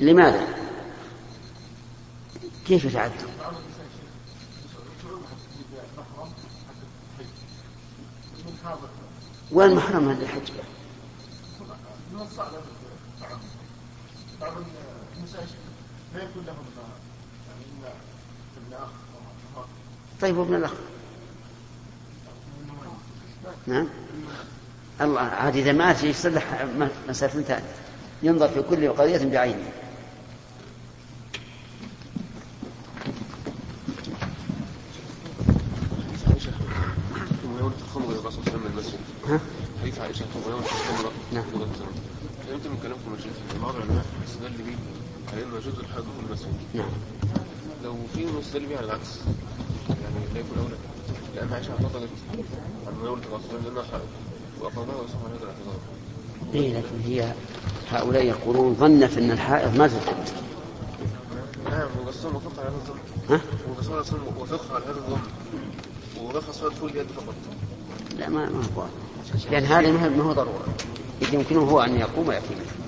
لماذا؟ 0.00 0.46
كيف 2.66 2.84
يتعدى؟ 2.84 3.14
وين 9.52 9.74
محرم 9.74 10.08
هذا 10.08 10.22
الحج؟ 10.22 10.50
طيب 20.20 20.36
وابن 20.36 20.54
الأخ 20.54 20.72
نعم 23.66 23.88
الله 25.00 25.20
عاد 25.20 25.56
إذا 25.56 25.72
مات 25.72 26.04
يصلح 26.04 26.66
مسألة 27.08 27.42
ثانية 27.42 27.74
ينظر 28.22 28.48
في 28.48 28.62
كل 28.62 28.84
قضية 37.60 38.20
بعينها 38.46 38.82
ها؟ 39.28 39.40
حديث 39.82 39.98
عائشة 39.98 40.24
يوم 40.48 40.60
الخمرة 40.60 41.12
نعم. 41.32 41.44
فهمت 42.48 42.66
من 42.66 42.78
كلامكم 42.82 43.14
يا 43.14 43.22
شيخ؟ 43.22 43.62
بعض 43.62 43.74
العلماء 43.74 44.04
استدل 44.28 44.62
به 44.62 44.76
على 45.32 45.42
إنه 45.42 45.56
يجوز 45.56 45.78
الحج 45.78 46.02
في 46.02 46.26
المسجد. 46.26 46.54
نعم. 46.74 46.90
لو 47.84 47.94
في 48.14 48.26
مستدل 48.26 48.66
به 48.66 48.76
على 48.76 48.86
العكس. 48.86 49.18
يعني 49.88 50.34
لا 50.34 50.40
يكون 50.40 50.58
أولى. 50.58 50.76
لأن 51.36 51.52
عائشة 51.52 51.70
اعتقدت 51.70 52.08
عن 52.86 52.94
مناولة 53.02 53.22
الغسول 53.22 53.64
لانها 53.64 53.82
حائض 53.82 54.08
واقامها 54.60 54.94
وصف 54.94 55.14
عن 55.24 55.30
هذا 55.30 55.44
الاعتذار 55.44 55.80
اي 56.54 56.72
لكن 56.72 57.00
هي 57.04 57.34
هؤلاء 57.90 58.24
يقولون 58.24 58.74
ظنت 58.74 59.18
أن 59.18 59.30
الحائض 59.30 59.76
ما 59.76 59.86
تتحدث 59.86 60.42
نعم 61.70 61.88
وقصهم 62.04 62.36
وفق 62.36 62.60
على 62.60 62.68
هذا 62.68 62.76
الظن. 62.76 62.98
ها؟ 63.30 63.40
وقصهم 63.70 64.20
وفق 64.40 64.74
على 64.74 64.84
هذا 64.84 64.90
الظن. 64.90 65.20
اليد 66.82 67.06
فقط. 67.16 67.34
لا 68.18 68.28
ما 68.28 68.48
ما 68.48 68.62
هو. 68.76 68.84
لأن 69.50 69.64
هذا 69.64 69.90
ما 69.90 70.22
هو 70.22 70.32
ضرورة. 70.32 70.64
إذ 71.22 71.34
يمكنه 71.34 71.60
هو 71.60 71.80
أن 71.80 71.96
يقوم 71.96 72.28
ويأتي. 72.28 72.54
منه؟ 72.54 72.80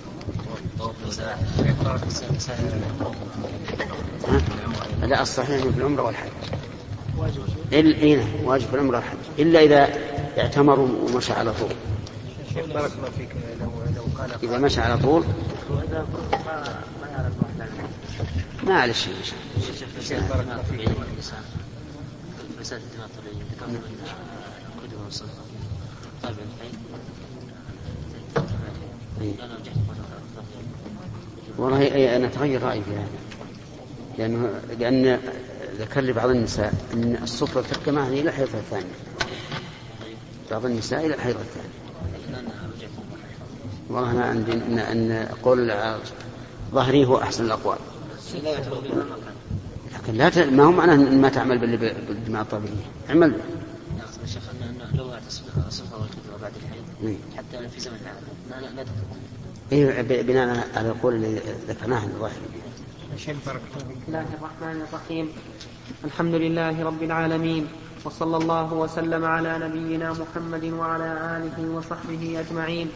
لا 5.03 5.23
الصحيح 5.23 5.63
في 5.63 5.79
العمرة 5.79 6.03
والحج. 6.03 6.31
إيه 7.73 8.25
واجب 8.45 8.67
في 8.67 8.75
العمرة 8.75 8.97
والحج. 8.97 9.17
إلا 9.39 9.61
إذا 9.61 9.89
اعتمروا 10.39 10.89
ومشى 10.89 11.33
على 11.33 11.53
طول. 11.53 11.71
بارك 12.55 12.93
الله 12.93 13.11
فيك 13.19 13.29
لو 13.61 13.71
لو 13.97 14.03
قال 14.19 14.31
إذا 14.43 14.59
مشى 14.59 14.81
على 14.81 14.99
طول. 14.99 15.25
ما 15.71 16.05
ما 18.65 18.71
يعرف 18.71 18.83
على 18.83 18.95
شيء 18.95 19.15
شيخ 20.01 20.21
بارك 20.29 20.43
الله 20.43 20.63
فيك. 20.63 20.89
طالب 26.22 26.38
الحين؟ 26.38 26.72
أنا 29.40 29.55
رجعت 29.55 29.75
والله 31.59 31.90
أي- 31.90 32.16
أنا 32.16 32.27
أتغير 32.27 32.62
رأيي 32.62 32.83
في 32.83 32.90
هذا. 32.90 33.09
لأنه 34.18 34.61
لأن 34.79 35.18
ذكر 35.79 36.01
لي 36.01 36.12
بعض 36.12 36.29
النساء 36.31 36.75
أن 36.94 37.18
الصفرة 37.22 37.61
تركة 37.62 37.92
معها 37.92 38.09
إلى 38.09 38.20
الحيضة 38.29 38.59
الثانية 38.59 38.94
بعض 40.51 40.64
النساء 40.66 41.07
إلى 41.07 41.14
الحيضة 41.14 41.40
الثانية 41.40 41.68
والله 43.88 44.11
أنا 44.11 44.25
عندي 44.25 44.53
أن, 44.53 44.79
أن 44.79 45.29
قول 45.42 45.72
ظهري 46.75 47.05
هو 47.07 47.18
أحسن 47.18 47.44
الأقوال. 47.44 47.79
لا 48.42 48.51
يعتبر 48.51 48.81
لكن 49.95 50.15
لا 50.15 50.29
ت... 50.29 50.39
ما 50.39 50.65
هو 50.65 50.73
معناه 50.73 50.95
أن 50.95 51.21
ما 51.21 51.29
تعمل 51.29 51.59
بال- 51.59 51.77
بالدماء 52.09 52.43
الطبيعية 52.43 52.85
اعمل 53.11 53.31
به. 53.31 53.37
نعم 53.99 54.07
يا 54.23 54.27
شيخ 54.27 54.43
أنه 54.63 54.89
لو 54.95 55.11
الصفة 55.69 55.99
والكتب 56.01 56.41
بعد 56.43 56.53
الحيض 56.57 56.83
إيه. 57.03 57.17
حتى 57.37 57.69
في 57.69 57.81
زمن 57.81 57.97
العادة 58.03 58.21
لا 58.51 58.67
لا 58.67 58.75
لا 58.77 58.83
تكتب 58.83 60.13
إيه 60.13 60.23
بناء 60.23 60.69
على 60.77 60.89
القول 60.89 61.15
اللي 61.15 61.41
ذكرناه 61.69 62.01
فيك. 62.01 62.09
بسم 63.17 63.33
الله 64.09 64.27
الرحمن 64.39 64.83
الرحيم 64.89 65.29
الحمد 66.05 66.35
لله 66.35 66.83
رب 66.85 67.03
العالمين 67.03 67.67
وصلى 68.05 68.37
الله 68.37 68.73
وسلم 68.75 69.25
على 69.25 69.59
نبينا 69.59 70.13
محمد 70.13 70.65
وعلى 70.65 71.37
آله 71.37 71.69
وصحبه 71.71 72.41
أجمعين 72.41 72.89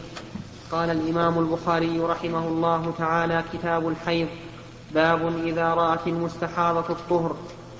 قال 0.71 0.89
الإمام 0.89 1.39
البخاري 1.39 1.99
رحمه 1.99 2.47
الله 2.47 2.93
تعالى 2.97 3.43
كتاب 3.53 3.87
الحيض 3.87 4.27
باب 4.93 5.33
إذا 5.43 5.73
رأت 5.73 6.07
المستحاضة 6.07 6.89
الطهر. 6.89 7.35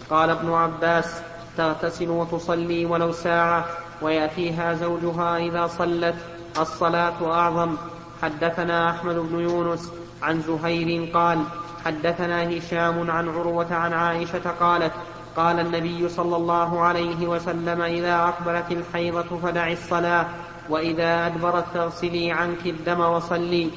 قال 0.10 0.30
ابن 0.30 0.54
عباس 0.54 1.22
تغتسل 1.58 2.10
وتصلي 2.10 2.86
ولو 2.86 3.12
ساعة 3.12 3.66
ويأتيها 4.02 4.74
زوجها 4.74 5.38
إذا 5.38 5.68
صلت. 5.68 6.16
الصلاة 6.60 7.32
أعظم. 7.32 7.76
حدثنا 8.22 8.90
أحمد 8.90 9.16
بن 9.16 9.40
يونس 9.40 9.92
عن 10.22 10.42
زهير 10.42 11.12
قال 11.14 11.44
حدثنا 11.86 12.58
هشام 12.58 13.12
عن 13.12 13.30
عروة 13.30 13.74
عن 13.74 13.94
عائشة 13.94 14.52
قالت 14.60 14.94
قال 15.36 15.60
النبي 15.60 16.10
صلى 16.10 16.36
الله 16.36 16.82
عليه 16.82 17.28
وسلم 17.28 17.82
إذا 17.82 18.16
أقبلت 18.16 18.72
الحيضة 18.72 19.38
فدعي 19.44 19.74
الصلاة 19.74 20.26
وإذا 20.70 21.28
أدبرت 21.28 21.66
فاغسلي 21.74 22.32
عنك 22.32 22.66
الدم 22.66 23.00
وصلي. 23.00 23.70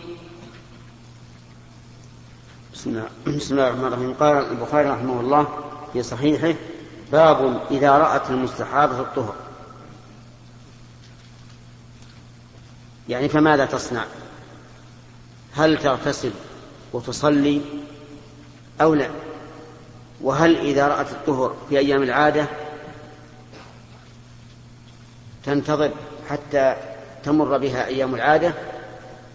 بسم 2.74 2.90
الله 2.90 3.68
الرحمن 3.68 3.84
الرحيم. 3.84 4.14
قال 4.14 4.36
البخاري 4.36 4.88
رحمه 4.88 5.20
الله 5.20 5.48
في 5.92 6.02
صحيحه 6.02 6.54
باب 7.12 7.60
إذا 7.70 7.90
رأت 7.98 8.30
المستحاضة 8.30 9.00
الطهر. 9.00 9.34
يعني 13.08 13.28
فماذا 13.28 13.66
تصنع؟ 13.66 14.04
هل 15.54 15.78
تغتسل 15.78 16.30
وتصلي 16.92 17.60
أو 18.80 18.94
لا؟ 18.94 19.10
وهل 20.20 20.56
إذا 20.56 20.88
رأت 20.88 21.10
الطهر 21.10 21.56
في 21.68 21.78
أيام 21.78 22.02
العادة 22.02 22.46
تنتظر 25.44 25.90
حتى 26.28 26.76
تمر 27.24 27.58
بها 27.58 27.86
أيام 27.86 28.14
العادة 28.14 28.54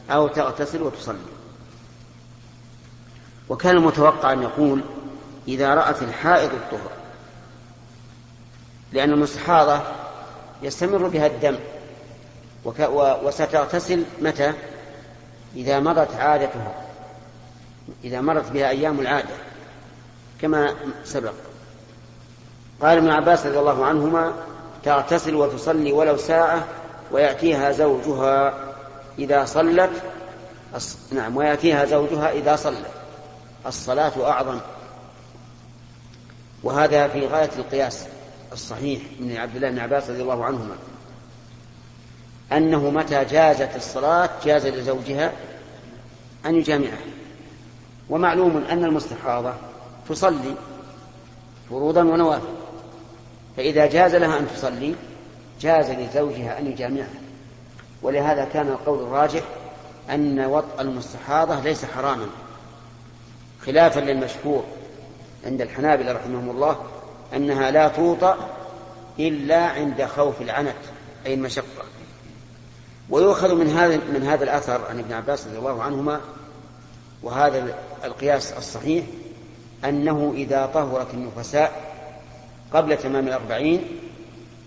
أو 0.09 0.27
تغتسل 0.27 0.81
وتصلي؟ 0.81 1.34
وكان 3.49 3.77
المتوقع 3.77 4.33
أن 4.33 4.43
يقول 4.43 4.81
إذا 5.47 5.73
رأت 5.73 6.01
الحائض 6.01 6.53
الطهر 6.53 6.91
لأن 8.93 9.11
المستحاضة 9.11 9.81
يستمر 10.61 11.07
بها 11.07 11.27
الدم 11.27 11.57
وستغتسل 13.23 14.03
متى؟ 14.21 14.53
إذا 15.55 15.79
مضت 15.79 16.15
عادتها 16.15 16.73
إذا 18.03 18.21
مرت 18.21 18.51
بها 18.51 18.69
أيام 18.69 18.99
العادة 18.99 19.35
كما 20.41 20.75
سبق 21.03 21.33
قال 22.81 22.97
ابن 22.97 23.09
عباس 23.09 23.45
رضي 23.45 23.59
الله 23.59 23.85
عنهما 23.85 24.33
تغتسل 24.83 25.35
وتصلي 25.35 25.91
ولو 25.91 26.17
ساعة 26.17 26.65
ويأتيها 27.11 27.71
زوجها 27.71 28.53
إذا 29.19 29.45
صلت 29.45 29.91
نعم 31.11 31.37
ويأتيها 31.37 31.85
زوجها 31.85 32.31
إذا 32.31 32.55
صلت 32.55 32.94
الصلاة 33.67 34.31
أعظم. 34.31 34.59
وهذا 36.63 37.07
في 37.07 37.27
غاية 37.27 37.49
القياس 37.57 38.07
الصحيح 38.53 39.01
من 39.19 39.37
عبد 39.37 39.55
الله 39.55 39.69
بن 39.69 39.79
عباس 39.79 40.09
رضي 40.09 40.21
الله 40.21 40.45
عنهما. 40.45 40.75
أنه 42.51 42.89
متى 42.89 43.25
جازت 43.25 43.75
الصلاة 43.75 44.29
جاز 44.45 44.65
لزوجها 44.65 45.31
أن 46.45 46.55
يجامعها. 46.55 46.97
ومعلوم 48.09 48.63
أن 48.69 48.83
المستحاضة 48.85 49.53
تصلي 50.09 50.55
فروضا 51.69 52.03
ونوافل. 52.03 52.53
فإذا 53.57 53.85
جاز 53.85 54.15
لها 54.15 54.39
أن 54.39 54.47
تصلي 54.55 54.95
جاز 55.61 55.89
لزوجها 55.89 56.59
أن 56.59 56.67
يجامعها. 56.67 57.19
ولهذا 58.01 58.45
كان 58.45 58.67
القول 58.67 59.03
الراجح 59.03 59.43
أن 60.09 60.39
وطأ 60.39 60.81
المستحاضة 60.81 61.59
ليس 61.59 61.85
حراما. 61.85 62.27
خلافا 63.65 63.99
للمشهور 63.99 64.63
عند 65.45 65.61
الحنابلة 65.61 66.11
رحمهم 66.11 66.49
الله 66.49 66.83
أنها 67.35 67.71
لا 67.71 67.87
توطأ 67.87 68.49
إلا 69.19 69.65
عند 69.65 70.05
خوف 70.05 70.41
العنت 70.41 70.75
أي 71.25 71.33
المشقة. 71.33 71.85
ويؤخذ 73.09 73.55
من 73.55 73.69
هذا 73.69 73.97
من 73.97 74.23
هذا 74.23 74.43
الأثر 74.43 74.85
عن 74.89 74.99
ابن 74.99 75.13
عباس 75.13 75.47
رضي 75.47 75.57
الله 75.57 75.83
عنهما 75.83 76.21
وهذا 77.23 77.75
القياس 78.03 78.53
الصحيح 78.53 79.05
أنه 79.85 80.33
إذا 80.35 80.65
طهرت 80.65 81.13
النفساء 81.13 81.95
قبل 82.73 82.97
تمام 82.97 83.27
الأربعين 83.27 83.81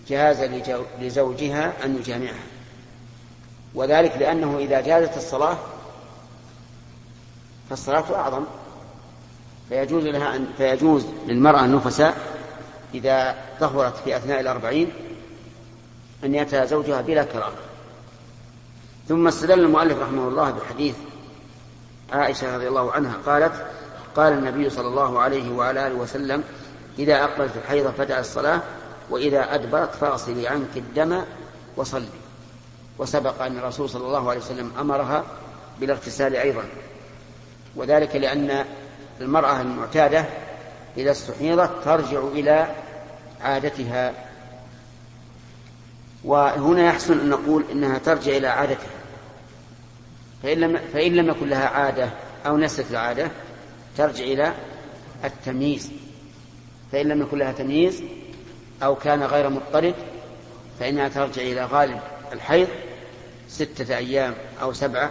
جاز 0.08 0.42
لزوجها 1.00 1.72
أن 1.84 1.96
يجامعها. 1.96 2.44
وذلك 3.74 4.16
لأنه 4.16 4.58
إذا 4.58 4.80
جازت 4.80 5.16
الصلاة 5.16 5.58
فالصلاة 7.70 8.14
أعظم. 8.14 8.44
فيجوز 9.68 10.04
لها 10.04 10.36
أن 10.36 10.46
فيجوز 10.56 11.06
للمرأة 11.26 11.64
النفساء 11.64 12.16
إذا 12.94 13.34
طهرت 13.60 13.96
في 14.04 14.16
أثناء 14.16 14.40
الأربعين 14.40 14.92
أن 16.24 16.34
يأتى 16.34 16.66
زوجها 16.66 17.00
بلا 17.00 17.24
كراهة 17.24 17.52
ثم 19.08 19.26
استدل 19.28 19.60
المؤلف 19.60 19.98
رحمه 19.98 20.28
الله 20.28 20.50
بحديث 20.50 20.94
عائشة 22.12 22.56
رضي 22.56 22.68
الله 22.68 22.92
عنها 22.92 23.14
قالت 23.26 23.66
قال 24.16 24.32
النبي 24.32 24.70
صلى 24.70 24.88
الله 24.88 25.20
عليه 25.20 25.52
وعلى 25.52 25.86
آله 25.86 25.94
وسلم 25.94 26.44
إذا 26.98 27.24
أقبلت 27.24 27.56
الحيض 27.56 27.90
فدع 27.90 28.18
الصلاة 28.18 28.60
وإذا 29.10 29.54
أدبرت 29.54 29.94
فاغسلي 29.94 30.48
عنك 30.48 30.76
الدم 30.76 31.22
وصلي. 31.76 32.08
وسبق 32.98 33.42
أن 33.42 33.58
الرسول 33.58 33.88
صلى 33.90 34.06
الله 34.06 34.30
عليه 34.30 34.40
وسلم 34.40 34.72
أمرها 34.80 35.24
بالاغتسال 35.80 36.36
أيضا. 36.36 36.64
وذلك 37.76 38.16
لأن 38.16 38.64
المرأة 39.20 39.60
المعتادة 39.60 40.24
إذا 40.96 41.10
استحيضت 41.10 41.84
ترجع 41.84 42.20
إلى 42.20 42.68
عادتها. 43.40 44.12
وهنا 46.24 46.86
يحسن 46.86 47.20
أن 47.20 47.30
نقول 47.30 47.64
إنها 47.72 47.98
ترجع 47.98 48.36
إلى 48.36 48.46
عادتها. 48.46 48.98
فإن 50.42 50.58
لم, 50.58 50.80
فإن 50.92 51.16
لم 51.16 51.28
يكن 51.28 51.48
لها 51.48 51.66
عادة 51.66 52.10
أو 52.46 52.56
نست 52.56 52.90
العادة 52.90 53.30
ترجع 53.96 54.24
إلى 54.24 54.52
التمييز. 55.24 55.92
فإن 56.92 57.08
لم 57.08 57.22
يكن 57.22 57.38
لها 57.38 57.52
تمييز 57.52 58.02
أو 58.82 58.94
كان 58.94 59.22
غير 59.22 59.48
مضطرد 59.50 59.94
فإنها 60.80 61.08
ترجع 61.08 61.42
إلى 61.42 61.64
غالب 61.64 62.00
الحيض 62.32 62.68
ستة 63.48 63.96
أيام 63.96 64.34
أو 64.62 64.72
سبعة 64.72 65.10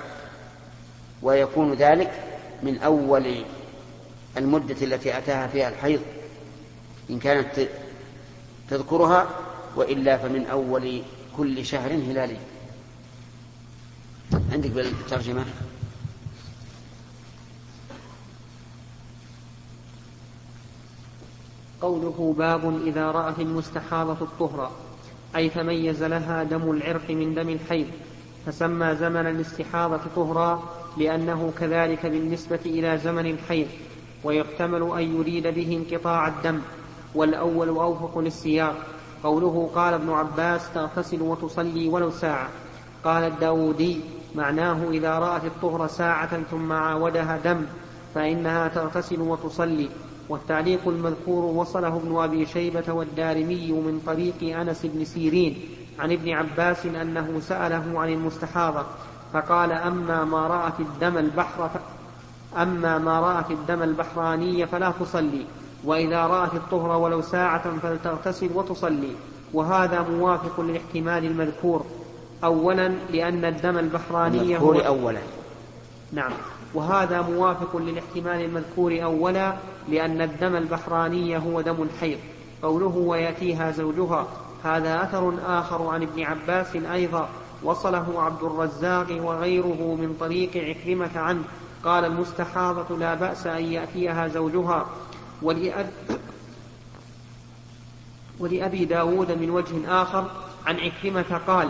ويكون 1.22 1.74
ذلك 1.74 2.12
من 2.64 2.78
أول 2.78 3.44
المدة 4.38 4.76
التي 4.82 5.18
أتاها 5.18 5.48
فيها 5.48 5.70
الحيض 5.70 6.02
إن 7.10 7.20
كانت 7.20 7.68
تذكرها 8.70 9.28
وإلا 9.76 10.18
فمن 10.18 10.46
أول 10.46 11.02
كل 11.38 11.66
شهر 11.66 11.94
هلالي. 11.94 12.38
عندك 14.52 14.72
بالترجمة؟ 14.72 15.46
قوله 21.82 22.36
باب 22.38 22.82
إذا 22.88 23.12
رأت 23.12 23.40
المستحاضة 23.40 24.18
الطهر 24.22 24.72
أي 25.36 25.50
تميز 25.50 26.04
لها 26.04 26.44
دم 26.44 26.72
العرق 26.72 27.10
من 27.10 27.36
دم 27.36 27.50
الحيض 27.50 27.88
فسمى 28.46 28.96
زمن 28.96 29.28
الاستحاضة 29.28 30.02
طهرا 30.16 30.64
لأنه 30.98 31.54
كذلك 31.60 32.06
بالنسبة 32.06 32.60
إلى 32.66 32.98
زمن 32.98 33.26
الحيض. 33.26 33.68
ويحتمل 34.24 34.82
أن 34.82 35.18
يريد 35.20 35.48
به 35.48 35.78
انقطاع 35.78 36.28
الدم 36.28 36.62
والأول 37.16 37.68
أوفق 37.68 38.20
للسياق 38.20 38.76
قوله 39.24 39.70
قال 39.76 39.94
ابن 39.94 40.10
عباس 40.10 40.74
تغتسل 40.74 41.22
وتصلي 41.22 41.88
ولو 41.88 42.12
ساعة 42.12 42.50
قال 43.04 43.24
الداودي 43.24 44.00
معناه 44.36 44.90
إذا 44.92 45.20
رأت 45.20 45.46
الطهر 45.46 45.88
ساعة 45.88 46.44
ثم 46.52 46.72
عاودها 46.72 47.38
دم 47.38 47.66
فإنها 48.16 48.68
تغتسل 48.68 49.22
وتصلي 49.22 49.90
والتعليق 50.30 50.88
المذكور 50.88 51.46
وصله 51.46 51.98
ابن 51.98 52.16
أبي 52.16 52.46
شيبة 52.46 52.94
والدارمي 52.94 53.72
من 53.72 54.02
طريق 54.06 54.58
أنس 54.60 54.86
بن 54.86 55.06
سيرين 55.06 55.58
عن 56.00 56.12
ابن 56.12 56.30
عباس 56.30 56.86
أنه 56.86 57.40
سأله 57.40 58.00
عن 58.00 58.10
المستحاضة 58.10 58.86
فقال 59.34 59.72
أما 59.72 60.24
ما 60.24 60.48
رأت 60.48 60.80
الدم 60.80 61.18
البحر. 61.18 61.70
أما 62.58 62.98
ما 62.98 63.20
رأت 63.20 63.52
الدم 63.52 63.84
البحراني 63.84 64.68
فلا 64.68 64.94
تصلي 65.00 65.46
وإذا 65.84 66.28
رأت 66.28 66.54
الطهر 66.54 66.98
ولو 66.98 67.22
ساعة 67.22 67.80
فلتغتسل 67.80 68.50
وتصلي. 68.56 69.12
وهذا 69.54 70.02
موافق 70.02 70.62
للاحتمال 70.62 71.26
المذكور. 71.26 71.86
أولا 72.44 72.88
لأن 72.88 73.46
الدم 73.46 73.78
البحراني 73.78 74.58
هو 74.58 74.74
أولا. 74.74 75.20
نعم. 76.12 76.32
وهذا 76.74 77.22
موافق 77.22 77.78
للاحتمال 77.78 78.46
المذكور 78.46 79.04
أولا 79.04 79.54
لأن 79.90 80.22
الدم 80.22 80.56
البحراني 80.56 81.38
هو 81.38 81.62
دم 81.62 81.84
الحيض. 81.84 82.18
قوله 82.64 82.98
ويأتيها 82.98 83.72
زوجها. 83.72 84.28
هذا 84.64 85.04
أثر 85.04 85.34
آخر 85.48 85.88
عن 85.88 86.04
ابن 86.04 86.24
عباس 86.24 86.76
أيضا. 86.76 87.30
وصله 87.64 88.06
عبد 88.18 88.44
الرزاق 88.44 89.08
وغيره 89.24 89.98
من 90.02 90.16
طريق 90.20 90.58
عكرمة 90.58 91.20
عنه. 91.20 91.44
قال 91.86 92.06
المستحاضة 92.06 92.98
لا 92.98 93.14
بأس 93.14 93.48
أن 93.48 93.64
يأتيها 93.64 94.28
زوجها. 94.28 94.86
ولأب 95.42 95.90
ولأبي 98.40 98.86
داود 98.86 99.32
من 99.32 99.50
وجه 99.50 100.02
آخر 100.02 100.32
عن 100.66 100.76
عكرمة 100.80 101.42
قال 101.48 101.70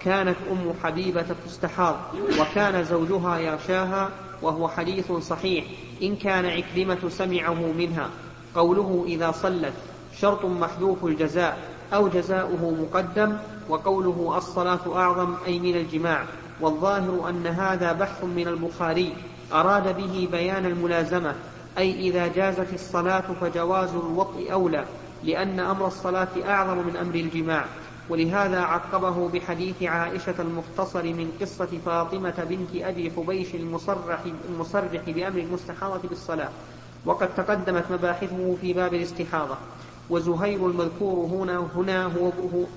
كانت 0.00 0.36
أم 0.50 0.72
حبيبة 0.82 1.26
تستحاض 1.46 1.96
وكان 2.40 2.84
زوجها 2.84 3.38
يغشاها 3.38 4.10
وهو 4.42 4.68
حديث 4.68 5.12
صحيح. 5.12 5.64
إن 6.02 6.16
كان 6.16 6.46
عكرمة 6.46 7.08
سمعه 7.08 7.72
منها. 7.72 8.10
قوله 8.54 9.04
إذا 9.06 9.30
صلت 9.30 9.72
شرط 10.20 10.44
محذوف 10.44 11.04
الجزاء 11.04 11.58
أو 11.94 12.08
جزاؤه 12.08 12.70
مقدم 12.70 13.36
وقوله 13.68 14.34
الصلاة 14.36 14.96
أعظم 14.96 15.34
أي 15.46 15.58
من 15.58 15.76
الجماع. 15.76 16.24
والظاهر 16.60 17.28
أن 17.28 17.46
هذا 17.46 17.92
بحث 17.92 18.24
من 18.24 18.48
البخاري. 18.48 19.14
أراد 19.52 19.96
به 19.96 20.28
بيان 20.32 20.66
الملازمة 20.66 21.34
أي 21.78 22.00
إذا 22.00 22.26
جازت 22.26 22.74
الصلاة 22.74 23.24
فجواز 23.40 23.90
الوطء 23.90 24.52
أولى 24.52 24.84
لأن 25.24 25.60
أمر 25.60 25.86
الصلاة 25.86 26.28
أعظم 26.48 26.86
من 26.86 26.96
أمر 26.96 27.14
الجماع. 27.14 27.64
ولهذا 28.08 28.60
عقبه 28.60 29.28
بحديث 29.28 29.82
عائشة 29.82 30.34
المختصر 30.38 31.02
من 31.02 31.32
قصة 31.40 31.68
فاطمة 31.86 32.44
بنت 32.50 32.82
أبي 32.82 33.10
حبيش 33.16 33.54
المصرح, 33.54 34.20
المصرح 34.48 35.02
بأمر 35.06 35.38
المستحاضة 35.38 36.08
بالصلاة. 36.08 36.48
وقد 37.06 37.34
تقدمت 37.34 37.84
مباحثه 37.90 38.56
في 38.60 38.72
باب 38.72 38.94
الاستحاضة. 38.94 39.56
وزهير 40.10 40.66
المذكور 40.66 41.26
هنا 41.26 41.66
هنا 41.76 42.04
هو, 42.04 42.32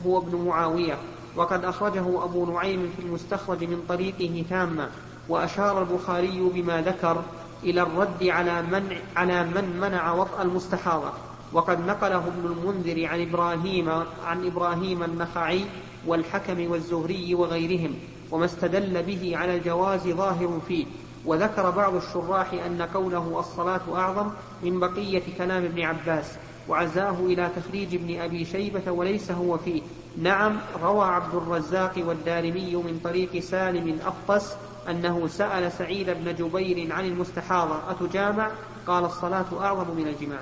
هو 0.05 0.17
ابن 0.17 0.38
معاوية. 0.38 0.97
وقد 1.36 1.65
أخرجه 1.65 2.23
أبو 2.23 2.53
نعيم 2.53 2.93
في 2.97 3.03
المستخرج 3.03 3.63
من 3.63 3.84
طريقه 3.89 4.43
تاما. 4.49 4.89
وأشار 5.29 5.81
البخاري 5.81 6.49
بما 6.53 6.81
ذكر 6.81 7.23
إلى 7.63 7.81
الرد 7.81 8.23
على 8.23 8.62
من 8.62 8.97
على 9.15 9.43
من 9.43 9.79
منع 9.81 10.12
وطأ 10.13 10.41
المستحاضة. 10.41 11.12
وقد 11.53 11.79
نقله 11.88 12.17
ابن 12.27 12.45
المنذر 12.45 13.05
عن 13.05 13.21
إبراهيم 13.21 13.89
عن 14.25 14.47
إبراهيم 14.47 15.03
النخعي 15.03 15.65
والحكم 16.07 16.71
والزهري 16.71 17.36
وغيرهم 17.36 17.95
وما 18.31 18.45
استدل 18.45 19.03
به 19.03 19.38
على 19.38 19.57
الجواز 19.57 20.07
ظاهر 20.07 20.60
فيه. 20.67 20.86
وذكر 21.25 21.69
بعض 21.69 21.95
الشراح 21.95 22.53
أن 22.53 22.81
قوله 22.81 23.39
الصلاة 23.39 23.81
أعظم 23.95 24.29
من 24.63 24.79
بقية 24.79 25.23
كلام 25.38 25.63
ابن 25.65 25.81
عباس 25.81 26.25
وعزاه 26.69 27.15
إلى 27.19 27.49
تخريج 27.55 27.95
ابن 27.95 28.21
أبي 28.21 28.45
شيبة 28.45 28.91
وليس 28.91 29.31
هو 29.31 29.57
فيه. 29.57 29.81
نعم 30.17 30.60
روى 30.84 31.05
عبد 31.05 31.36
الرزاق 31.36 31.93
والدارمي 31.97 32.75
من 32.75 32.99
طريق 33.03 33.39
سالم 33.39 33.99
أفطس 34.05 34.55
أنه 34.89 35.28
سأل 35.28 35.72
سعيد 35.72 36.10
بن 36.10 36.36
جبير 36.36 36.94
عن 36.94 37.06
المستحاضة 37.06 37.91
أتجامع؟ 37.91 38.52
قال 38.88 39.06
الصلاة 39.06 39.46
أعظم 39.60 39.96
من 39.96 40.08
الجماع. 40.08 40.39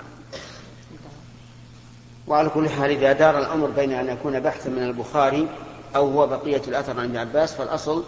وعلى 2.27 2.49
كل 2.49 2.69
حال 2.69 2.91
إذا 2.91 3.13
دار 3.13 3.39
الأمر 3.39 3.67
بين 3.67 3.91
أن 3.93 4.09
يكون 4.09 4.39
بحثا 4.39 4.69
من 4.69 4.83
البخاري 4.83 5.47
أو 5.95 6.09
هو 6.09 6.27
بقية 6.27 6.61
الأثر 6.67 6.99
عن 6.99 7.05
ابن 7.05 7.17
عباس 7.17 7.53
فالأصل 7.53 8.03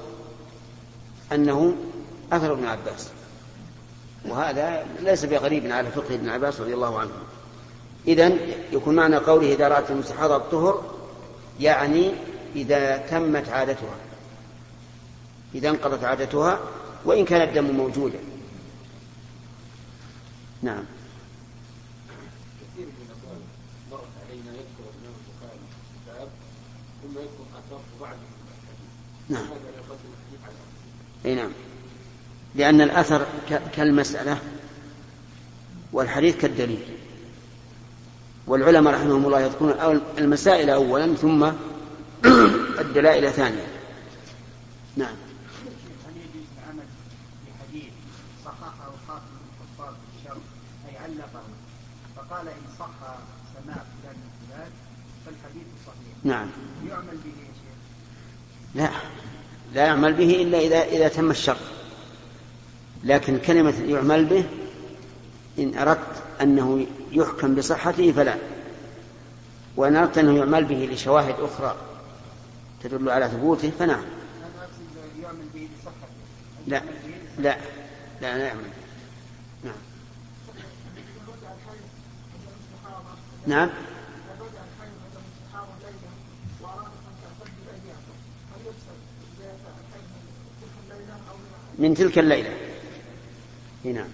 أنه 1.32 1.76
أثر 2.34 2.54
ابن 2.54 2.66
عباس. 2.66 3.10
وهذا 4.26 4.86
ليس 5.00 5.26
بغريب 5.26 5.72
على 5.72 5.90
فقه 5.90 6.16
ابن 6.16 6.30
عباس 6.30 6.62
رضي 6.62 6.74
الله 6.74 7.00
عنه. 7.00 7.12
إذا 8.08 8.32
يكون 8.72 8.96
معنى 8.96 9.16
قوله 9.16 9.54
إذا 9.54 9.68
رأت 9.68 9.92
المستحاضة 9.92 10.36
الطهر 10.36 10.84
يعني 11.60 12.12
إذا 12.56 12.98
تمت 12.98 13.50
عادتها. 13.50 14.11
إذا 15.56 15.70
انقضت 15.70 16.04
عادتها 16.04 16.60
وإن 17.06 17.26
كان 17.26 17.42
الدم 17.42 17.76
موجودا. 17.76 18.20
نعم. 20.62 20.84
نعم. 29.30 29.48
أي 31.26 31.36
نعم. 31.36 31.52
لأن 32.56 32.82
الأثر 32.82 33.26
كالمسألة 33.74 34.38
والحديث 35.94 36.38
كالدليل. 36.38 37.02
والعلماء 38.48 38.94
رحمهم 38.94 39.26
الله 39.26 39.40
يذكرون 39.40 40.02
المسائل 40.18 40.70
أولا 40.70 41.16
ثم 41.16 41.44
الدلائل 42.84 43.32
ثانيا 43.32 43.68
نعم. 44.98 45.16
نعم. 56.24 56.48
يعمل 56.90 57.18
به 57.26 57.32
لا. 58.76 58.90
لا 59.74 59.86
يعمل 59.86 60.14
به 60.14 60.42
إلا 60.42 60.60
إذا 60.60 60.84
إذا 60.84 61.08
تم 61.08 61.32
الشرط 61.32 61.58
لكن 63.04 63.40
كلمة 63.40 63.74
يعمل 63.88 64.26
به 64.26 64.44
إن 65.60 65.78
أردت 65.78 66.24
أنه 66.42 66.86
يحكم 67.12 67.56
بصحته 67.56 68.12
فلا. 68.12 68.38
وإن 69.76 69.96
أردت 69.96 70.18
أنه 70.18 70.38
يعمل 70.38 70.66
به 70.66 70.90
لشواهد 70.92 71.36
أخرى 71.40 71.76
تدل 72.84 73.10
على 73.10 73.28
ثبوته 73.28 73.72
فنعم. 73.80 74.04
لا. 76.68 76.82
لا. 77.40 77.58
لا 78.22 78.38
لا 78.38 78.48
يعمل. 78.48 78.70
نعم. 79.64 79.74
نعم. 83.48 83.70
من 91.80 91.94
تلك 91.94 92.20
الليلة. 92.20 92.50
نعم 93.84 94.10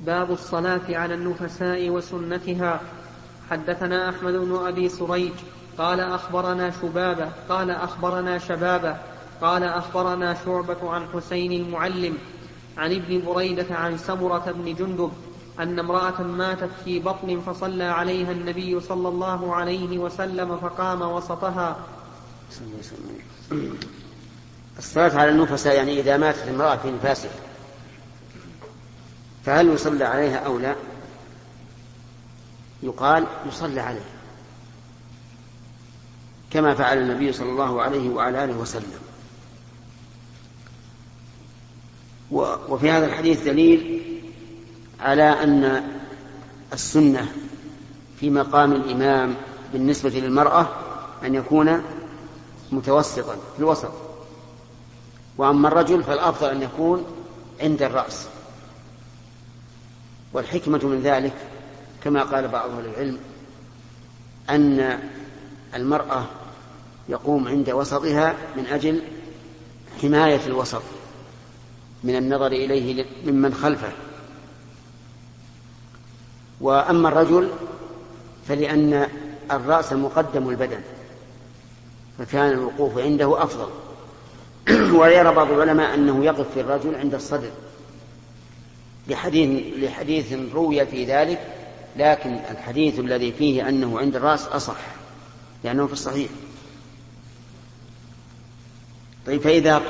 باب 0.00 0.30
الصلاة 0.30 0.80
على 0.88 1.14
النفساء 1.14 1.90
وسنتها. 1.90 2.80
حدثنا 3.50 4.08
أحمد 4.08 4.32
بن 4.32 4.66
أبي 4.66 4.88
سريج. 4.88 5.32
قال 5.78 6.00
أخبرنا 6.00 6.70
شبابة. 6.70 7.32
قال 7.48 7.70
أخبرنا 7.70 8.38
شبابة. 8.38 8.96
قال 9.40 9.64
أخبرنا 9.64 10.36
شعبة 10.44 10.90
عن 10.90 11.06
حسين 11.14 11.52
المعلم. 11.52 12.18
عن 12.78 12.92
ابن 12.92 13.22
بريدة 13.26 13.74
عن 13.74 13.98
سمرة 13.98 14.52
بن 14.52 14.74
جندب. 14.74 15.12
أن 15.60 15.78
امرأة 15.78 16.22
ماتت 16.22 16.70
في 16.84 16.98
بطن 16.98 17.40
فصلى 17.40 17.84
عليها 17.84 18.32
النبي 18.32 18.80
صلى 18.80 19.08
الله 19.08 19.54
عليه 19.54 19.98
وسلم 19.98 20.56
فقام 20.56 21.02
وسطها. 21.02 21.76
الصلاة 24.78 25.18
على 25.18 25.30
النفساء 25.30 25.76
يعني 25.76 26.00
إذا 26.00 26.16
ماتت 26.16 26.48
امرأة 26.48 26.76
في 26.76 26.90
نفاسها 26.90 27.30
فهل 29.44 29.68
يصلى 29.68 30.04
عليها 30.04 30.36
أو 30.36 30.58
لا؟ 30.58 30.76
يقال 32.82 33.26
يصلى 33.48 33.80
عليها 33.80 34.12
كما 36.50 36.74
فعل 36.74 36.98
النبي 36.98 37.32
صلى 37.32 37.50
الله 37.50 37.82
عليه 37.82 38.10
وعلى 38.10 38.44
آله 38.44 38.56
وسلم. 38.58 39.00
وفي 42.68 42.90
هذا 42.90 43.06
الحديث 43.06 43.42
دليل 43.42 44.02
على 45.00 45.22
أن 45.22 45.84
السنة 46.72 47.32
في 48.20 48.30
مقام 48.30 48.72
الإمام 48.72 49.34
بالنسبة 49.72 50.10
للمرأة 50.10 50.68
أن 51.24 51.34
يكون 51.34 51.82
متوسطا 52.72 53.34
في 53.34 53.58
الوسط. 53.58 53.92
وأما 55.38 55.68
الرجل 55.68 56.02
فالأفضل 56.02 56.48
أن 56.48 56.62
يكون 56.62 57.04
عند 57.60 57.82
الرأس. 57.82 58.26
والحكمة 60.32 60.80
من 60.84 61.00
ذلك 61.00 61.34
كما 62.04 62.22
قال 62.22 62.48
بعض 62.48 62.70
أهل 62.70 62.86
العلم 62.86 63.18
أن 64.50 65.00
المرأة 65.74 66.24
يقوم 67.08 67.48
عند 67.48 67.70
وسطها 67.70 68.34
من 68.56 68.66
أجل 68.66 69.02
حماية 70.02 70.46
الوسط 70.46 70.82
من 72.04 72.16
النظر 72.16 72.46
إليه 72.46 73.04
ممن 73.26 73.54
خلفه. 73.54 73.92
وأما 76.60 77.08
الرجل 77.08 77.50
فلأن 78.48 79.08
الرأس 79.50 79.92
مقدم 79.92 80.48
البدن. 80.48 80.80
فكان 82.18 82.52
الوقوف 82.52 82.98
عنده 82.98 83.42
أفضل. 83.42 83.68
ويرى 85.00 85.34
بعض 85.34 85.50
العلماء 85.50 85.94
أنه 85.94 86.24
يقف 86.24 86.54
في 86.54 86.60
الرجل 86.60 86.94
عند 86.94 87.14
الصدر. 87.14 87.50
لحديث, 89.08 89.74
لحديث 89.76 90.32
روي 90.54 90.86
في 90.86 91.04
ذلك 91.04 91.40
لكن 91.96 92.38
الحديث 92.50 92.98
الذي 92.98 93.32
فيه 93.32 93.68
أنه 93.68 93.98
عند 93.98 94.16
الرأس 94.16 94.46
أصح 94.46 94.80
لأنه 95.64 95.86
في 95.86 95.92
الصحيح. 95.92 96.30
طيب 99.26 99.40
فإذا 99.40 99.82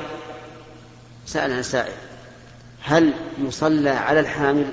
سألنا 1.27 1.63
سائل 1.63 1.93
هل 2.81 3.13
يصلى 3.39 3.91
على 3.91 4.21
الحامل؟ 4.21 4.73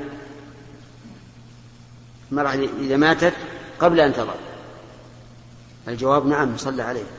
المرأة 2.31 2.53
إذا 2.79 2.97
ماتت 2.97 3.33
قبل 3.79 3.99
أن 3.99 4.13
تضع 4.13 4.33
الجواب 5.87 6.25
نعم 6.25 6.55
يصلى 6.55 6.83
عليها 6.83 7.18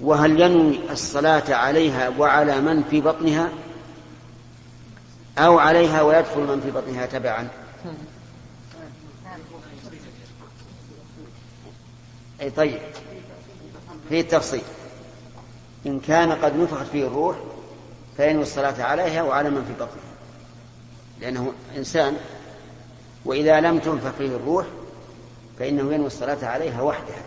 وهل 0.00 0.40
ينوي 0.40 0.80
الصلاة 0.90 1.54
عليها 1.54 2.08
وعلى 2.08 2.60
من 2.60 2.84
في 2.90 3.00
بطنها؟ 3.00 3.48
أو 5.38 5.58
عليها 5.58 6.02
ويدخل 6.02 6.40
من 6.40 6.60
في 6.60 6.70
بطنها 6.70 7.06
تبعا؟ 7.06 7.48
أي 12.40 12.50
طيب 12.50 12.78
في 14.08 14.20
التفصيل. 14.20 14.62
إن 15.86 16.00
كان 16.00 16.32
قد 16.32 16.56
نفخت 16.56 16.86
فيه 16.86 17.06
الروح 17.06 17.36
فينوي 18.16 18.42
الصلاة 18.42 18.82
عليها 18.82 19.22
وعلى 19.22 19.50
من 19.50 19.64
في 19.64 19.72
بطنها. 19.72 20.14
لأنه 21.20 21.52
إنسان 21.76 22.16
وإذا 23.24 23.60
لم 23.60 23.78
تنفخ 23.78 24.10
فيه 24.18 24.36
الروح 24.36 24.66
فإنه 25.58 25.92
ينوي 25.92 26.06
الصلاة 26.06 26.46
عليها 26.46 26.82
وحدها. 26.82 27.22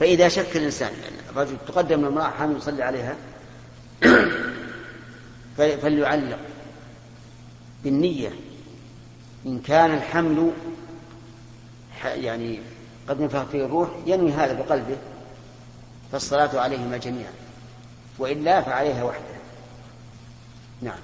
فإذا 0.00 0.28
شك 0.28 0.56
الإنسان 0.56 0.92
الرجل 1.30 1.56
تقدم 1.68 2.04
المرأة 2.04 2.30
حامل 2.30 2.56
يصلي 2.56 2.82
عليها 2.82 3.16
فليعلق 5.56 6.38
بالنية. 7.84 8.32
إن 9.46 9.58
كان 9.60 9.94
الحمل 9.94 10.50
يعني 12.04 12.60
قد 13.08 13.20
نفخ 13.20 13.44
فيه 13.44 13.64
الروح 13.64 13.88
ينوي 14.06 14.32
هذا 14.32 14.52
بقلبه 14.52 14.96
فالصلاة 16.12 16.60
عليهما 16.60 16.96
جميعا 16.96 17.32
وإلا 18.18 18.62
فعليها 18.62 19.04
وحدها 19.04 19.38
نعم. 20.82 20.98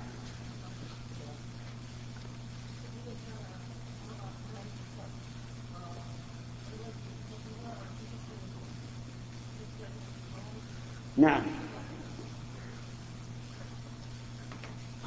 نعم. 11.16 11.42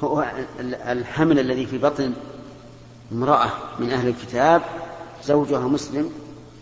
هو 0.02 0.32
الحمل 0.62 1.38
الذي 1.38 1.66
في 1.66 1.78
بطن 1.78 2.12
امرأة 3.12 3.50
من 3.78 3.90
أهل 3.90 4.08
الكتاب 4.08 4.62
زوجها 5.24 5.68
مسلم 5.68 6.12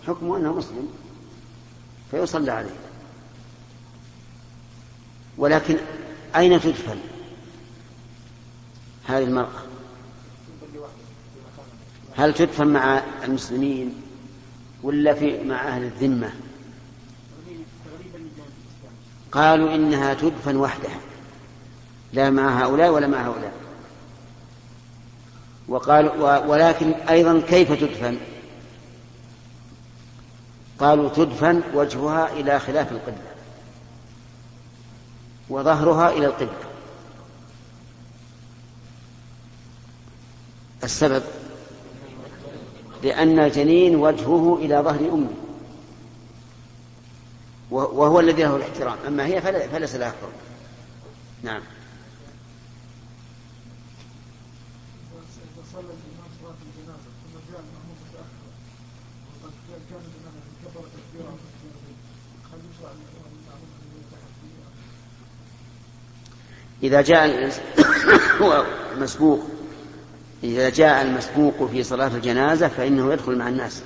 حكمه 0.07 0.37
أنه 0.37 0.53
مسلم 0.53 0.89
فيصلى 2.11 2.53
عليه. 2.53 2.77
ولكن 5.39 5.77
أين 6.37 6.61
تدفن 6.61 6.99
هذه 9.07 9.25
المرأة؟ 9.25 9.63
هل 12.17 12.35
تدفن 12.35 12.67
مع 12.67 13.03
المسلمين 13.25 13.95
ولا 14.83 15.15
في 15.15 15.45
مع 15.45 15.69
أهل 15.69 15.83
الذمة؟ 15.83 16.33
قالوا 19.37 19.75
إنها 19.75 20.15
تدفن 20.15 20.57
وحدها. 20.57 21.01
لا 22.13 22.31
مع 22.31 22.63
هؤلاء 22.63 22.91
ولا 22.91 23.07
مع 23.07 23.29
هؤلاء. 23.29 23.53
وقال 25.69 26.09
ولكن 26.49 26.93
أيضا 26.93 27.41
كيف 27.41 27.73
تدفن؟ 27.73 28.17
قالوا 30.79 31.09
تدفن 31.09 31.63
وجهها 31.75 32.33
إلى 32.33 32.61
خلاف 32.61 32.93
القبلة. 32.93 33.33
وظهرها 35.49 36.11
إلى 36.11 36.27
القبلة. 36.27 36.67
السبب؟ 40.85 41.23
لأن 43.03 43.39
الجنين 43.39 43.97
وجهه 43.97 44.59
إلى 44.63 44.79
ظهر 44.79 45.01
أمه. 45.13 45.46
وهو 47.71 48.21
الذي 48.21 48.43
له 48.43 48.57
الاحترام. 48.57 48.99
أما 49.07 49.27
هي 49.27 49.41
فليس 49.69 49.95
لها 49.95 50.09
حكم. 50.09 50.33
نعم. 51.43 51.63
إذا 66.83 67.01
جاء 67.01 67.53
المسبوق 68.95 69.41
إذا 70.45 70.69
جاء 70.69 71.03
المسبوق 71.03 71.71
في 71.71 71.83
صلاة 71.83 72.07
الجنازة 72.09 72.69
فإنه 72.69 73.13
يدخل 73.13 73.39
مع 73.39 73.49
الناس 73.49 73.83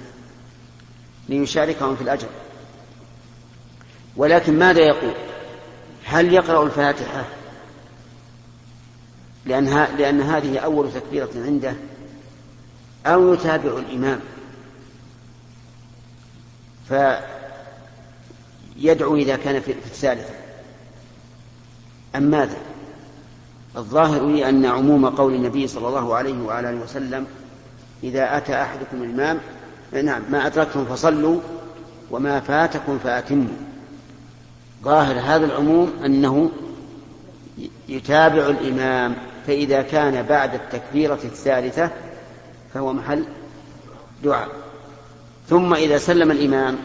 ليشاركهم 1.28 1.96
في 1.96 2.02
الأجر. 2.02 2.28
ولكن 4.20 4.58
ماذا 4.58 4.80
يقول؟ 4.80 5.14
هل 6.04 6.32
يقرأ 6.32 6.64
الفاتحة؟ 6.64 7.24
لأن, 9.46 9.86
لأن 9.98 10.20
هذه 10.20 10.58
أول 10.58 10.92
تكبيرة 10.92 11.30
عنده. 11.36 11.74
أو 13.06 13.34
يتابع 13.34 13.78
الإمام. 13.78 14.20
فيدعو 18.78 19.16
إذا 19.16 19.36
كان 19.36 19.60
في 19.60 19.72
الثالثة. 19.72 20.34
أم 22.16 22.22
ماذا؟ 22.22 22.56
الظاهر 23.76 24.26
لي 24.26 24.48
أن 24.48 24.66
عموم 24.66 25.06
قول 25.06 25.34
النبي 25.34 25.66
صلى 25.66 25.88
الله 25.88 26.14
عليه 26.14 26.42
وعلى 26.42 26.70
آله 26.70 26.82
وسلم 26.82 27.26
إذا 28.02 28.36
أتى 28.36 28.62
أحدكم 28.62 29.02
الإمام 29.02 29.38
نعم 29.92 30.22
ما 30.30 30.46
أدركتم 30.46 30.84
فصلوا 30.84 31.40
وما 32.10 32.40
فاتكم 32.40 32.98
فأتموا. 32.98 33.69
ظاهر 34.82 35.18
هذا 35.18 35.46
العموم 35.46 35.92
أنه 36.04 36.50
يتابع 37.88 38.46
الإمام 38.46 39.16
فإذا 39.46 39.82
كان 39.82 40.22
بعد 40.22 40.54
التكبيرة 40.54 41.18
الثالثة 41.24 41.90
فهو 42.74 42.92
محل 42.92 43.24
دعاء. 44.24 44.48
ثم 45.48 45.74
إذا 45.74 45.98
سلم 45.98 46.30
الإمام 46.30 46.78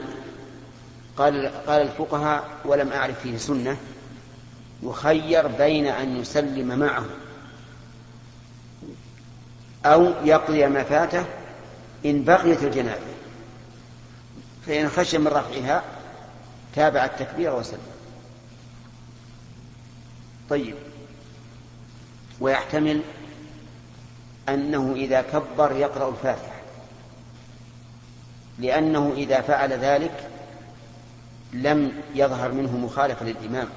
قال 1.18 1.52
قال 1.68 1.82
الفقهاء 1.82 2.44
ولم 2.66 2.92
أعرف 2.92 3.20
فيه 3.20 3.38
سنة 3.38 3.78
يخير 4.84 5.48
بين 5.48 5.88
أن 5.88 6.18
يسلم 6.18 6.80
معه 6.80 7.06
أو 9.86 10.14
يقضي 10.24 10.68
ما 10.68 10.84
فاته 10.84 11.26
إن 12.06 12.24
بقيت 12.24 12.64
الجنازة. 12.64 13.16
فإن 14.68 14.90
خشي 14.90 15.18
من 15.18 15.28
رفعها 15.28 15.84
تابع 16.76 17.06
التكبير 17.06 17.56
وسلم. 17.56 17.80
طيب. 20.50 20.76
ويحتمل 22.40 23.02
أنه 24.50 24.94
إذا 24.96 25.22
كبر 25.22 25.72
يقرأ 25.72 26.10
الفاتحة. 26.10 26.62
لأنه 28.60 29.14
إذا 29.18 29.42
فعل 29.42 29.74
ذلك 29.74 30.30
لم 31.54 32.02
يظهر 32.16 32.52
منه 32.52 32.78
مخالفة 32.78 33.26
للإمام. 33.26 33.68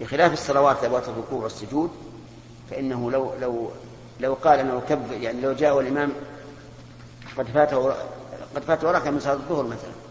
بخلاف 0.00 0.32
الصلوات 0.32 0.84
ذوات 0.84 1.08
الركوع 1.08 1.42
والسجود 1.42 1.90
فإنه 2.70 3.10
لو 3.10 3.34
لو 3.40 3.70
لو 4.20 4.34
قال 4.34 4.58
أنه 4.58 4.82
كبر 4.88 5.12
يعني 5.12 5.40
لو 5.40 5.52
جاء 5.52 5.80
الإمام 5.80 6.12
قد 7.38 7.46
فاته 7.46 7.94
قد 8.56 8.62
فاته 8.66 8.90
ركعه 8.90 9.10
من 9.10 9.20
صلاة 9.20 9.34
الظهر 9.34 9.66
مثلا. 9.66 10.03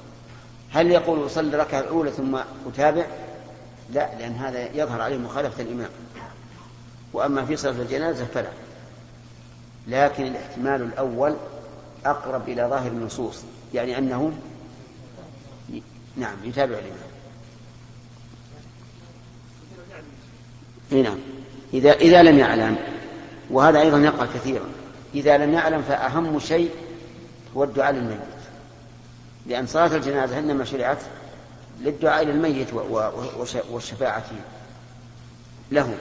هل 0.74 0.92
يقول 0.92 1.26
اصلي 1.26 1.56
الركعه 1.56 1.80
الأولى 1.80 2.12
ثم 2.12 2.38
أتابع؟ 2.68 3.06
لا 3.94 4.10
لأن 4.20 4.32
هذا 4.32 4.70
يظهر 4.74 5.02
عليه 5.02 5.18
مخالفة 5.18 5.64
الإمام. 5.64 5.90
وأما 7.14 7.46
في 7.46 7.56
صلاة 7.56 7.82
الجنازة 7.82 8.26
فلا. 8.26 8.50
لكن 9.88 10.28
الاحتمال 10.28 10.82
الأول 10.82 11.36
أقرب 12.06 12.50
إلى 12.50 12.64
ظاهر 12.64 12.92
النصوص. 12.92 13.44
يعني 13.74 13.98
أنه 13.98 14.32
نعم 16.18 16.36
يتابع 16.44 16.76
الإمام. 16.76 17.14
نعم. 21.04 21.20
إذا 21.74 21.92
إذا 21.92 22.24
لم 22.24 22.40
يعلم 22.40 22.78
وهذا 23.50 23.82
أيضا 23.82 24.00
يقع 24.00 24.26
كثيرا. 24.26 24.66
إذا 25.16 25.38
لم 25.38 25.54
يعلم 25.54 25.82
فأهم 25.82 26.40
شيء 26.40 26.70
هو 27.58 27.64
الدعاء 27.64 27.94
للميت 27.94 28.33
لأن 29.48 29.68
صلاة 29.68 29.96
الجنازة 29.96 30.40
إنما 30.40 30.66
شرعت 30.66 31.02
للدعاء 31.82 32.24
للميت 32.24 32.68
والشفاعة 33.72 34.26
له. 35.72 35.98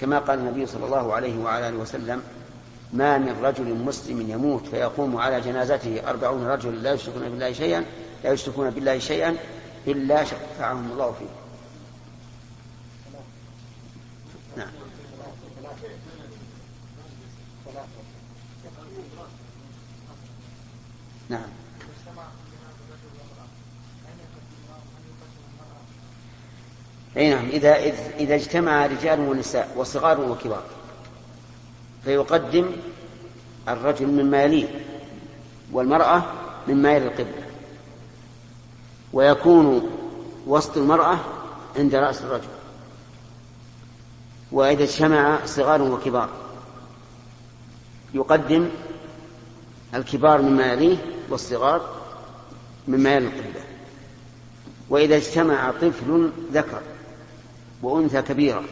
كما 0.00 0.18
قال 0.18 0.38
النبي 0.38 0.66
صلى 0.66 0.84
الله 0.84 1.14
عليه 1.14 1.38
وعلى 1.38 1.68
آله 1.68 1.76
وسلم 1.76 2.22
ما 2.92 3.18
من 3.18 3.44
رجل 3.44 3.74
مسلم 3.74 4.30
يموت 4.30 4.66
فيقوم 4.66 5.16
على 5.16 5.40
جنازته 5.40 6.10
أربعون 6.10 6.46
رجل 6.46 6.82
لا 6.82 6.92
يشركون 6.92 7.22
بالله 7.22 7.52
شيئا 7.52 7.84
لا 8.24 8.32
يشركون 8.32 8.70
بالله 8.70 8.98
شيئا 8.98 9.36
إلا 9.86 10.24
شفعهم 10.24 10.90
الله 10.92 11.12
فيه. 11.12 11.26
نعم. 14.56 14.70
نعم. 21.28 21.61
أي 27.16 27.34
نعم 27.34 27.48
إذا 27.48 27.76
إذا 28.18 28.34
اجتمع 28.34 28.86
رجال 28.86 29.20
ونساء 29.20 29.72
وصغار 29.76 30.20
وكبار 30.20 30.62
فيقدم 32.04 32.70
الرجل 33.68 34.06
مما 34.06 34.42
يليه 34.42 34.68
والمرأة 35.72 36.22
مما 36.68 36.92
يلي 36.92 37.06
القبلة. 37.06 37.46
ويكون 39.12 39.90
وسط 40.46 40.76
المرأة 40.76 41.18
عند 41.76 41.94
رأس 41.94 42.22
الرجل. 42.22 42.48
وإذا 44.52 44.82
اجتمع 44.82 45.46
صغار 45.46 45.82
وكبار 45.82 46.28
يقدم 48.14 48.68
الكبار 49.94 50.42
مما 50.42 50.72
يليه 50.72 50.96
والصغار 51.28 51.90
مما 52.88 53.14
يلي 53.14 53.26
القبلة. 53.26 53.64
وإذا 54.90 55.16
اجتمع 55.16 55.70
طفل 55.70 56.30
ذكر 56.52 56.80
وأنثى 57.82 58.22
كبيرة. 58.22 58.64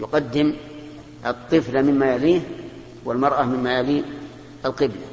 يقدم 0.00 0.54
الطفل 1.26 1.82
مما 1.82 2.14
يليه 2.14 2.40
والمرأة 3.04 3.42
مما 3.42 3.78
يلي 3.78 4.04
القبلة. 4.64 5.06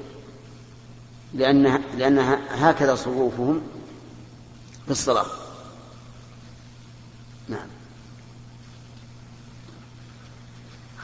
لأنها, 1.33 1.79
لأنها 1.97 2.39
هكذا 2.49 2.95
صفوفهم 2.95 3.61
في 4.85 4.91
الصلاة. 4.91 5.25
نعم. 7.47 7.67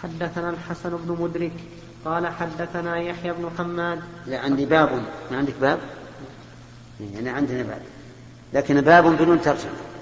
حدثنا 0.04 0.50
الحسن 0.50 0.90
بن 0.90 1.18
مدرك 1.22 1.54
قال 2.06 2.28
حدثنا 2.28 2.98
يحيى 2.98 3.34
بن 3.34 3.50
حماد. 3.58 4.02
لا 4.26 4.40
عندي 4.40 4.66
باب. 4.66 5.04
ما 5.32 5.38
عندك 5.38 5.54
باب؟ 5.62 5.80
يعني 7.14 7.30
عندنا 7.30 7.64
باب. 7.64 7.82
لكن 8.54 8.82
باب 8.82 9.06
بدون 9.06 9.42
ترجمة. 9.42 9.97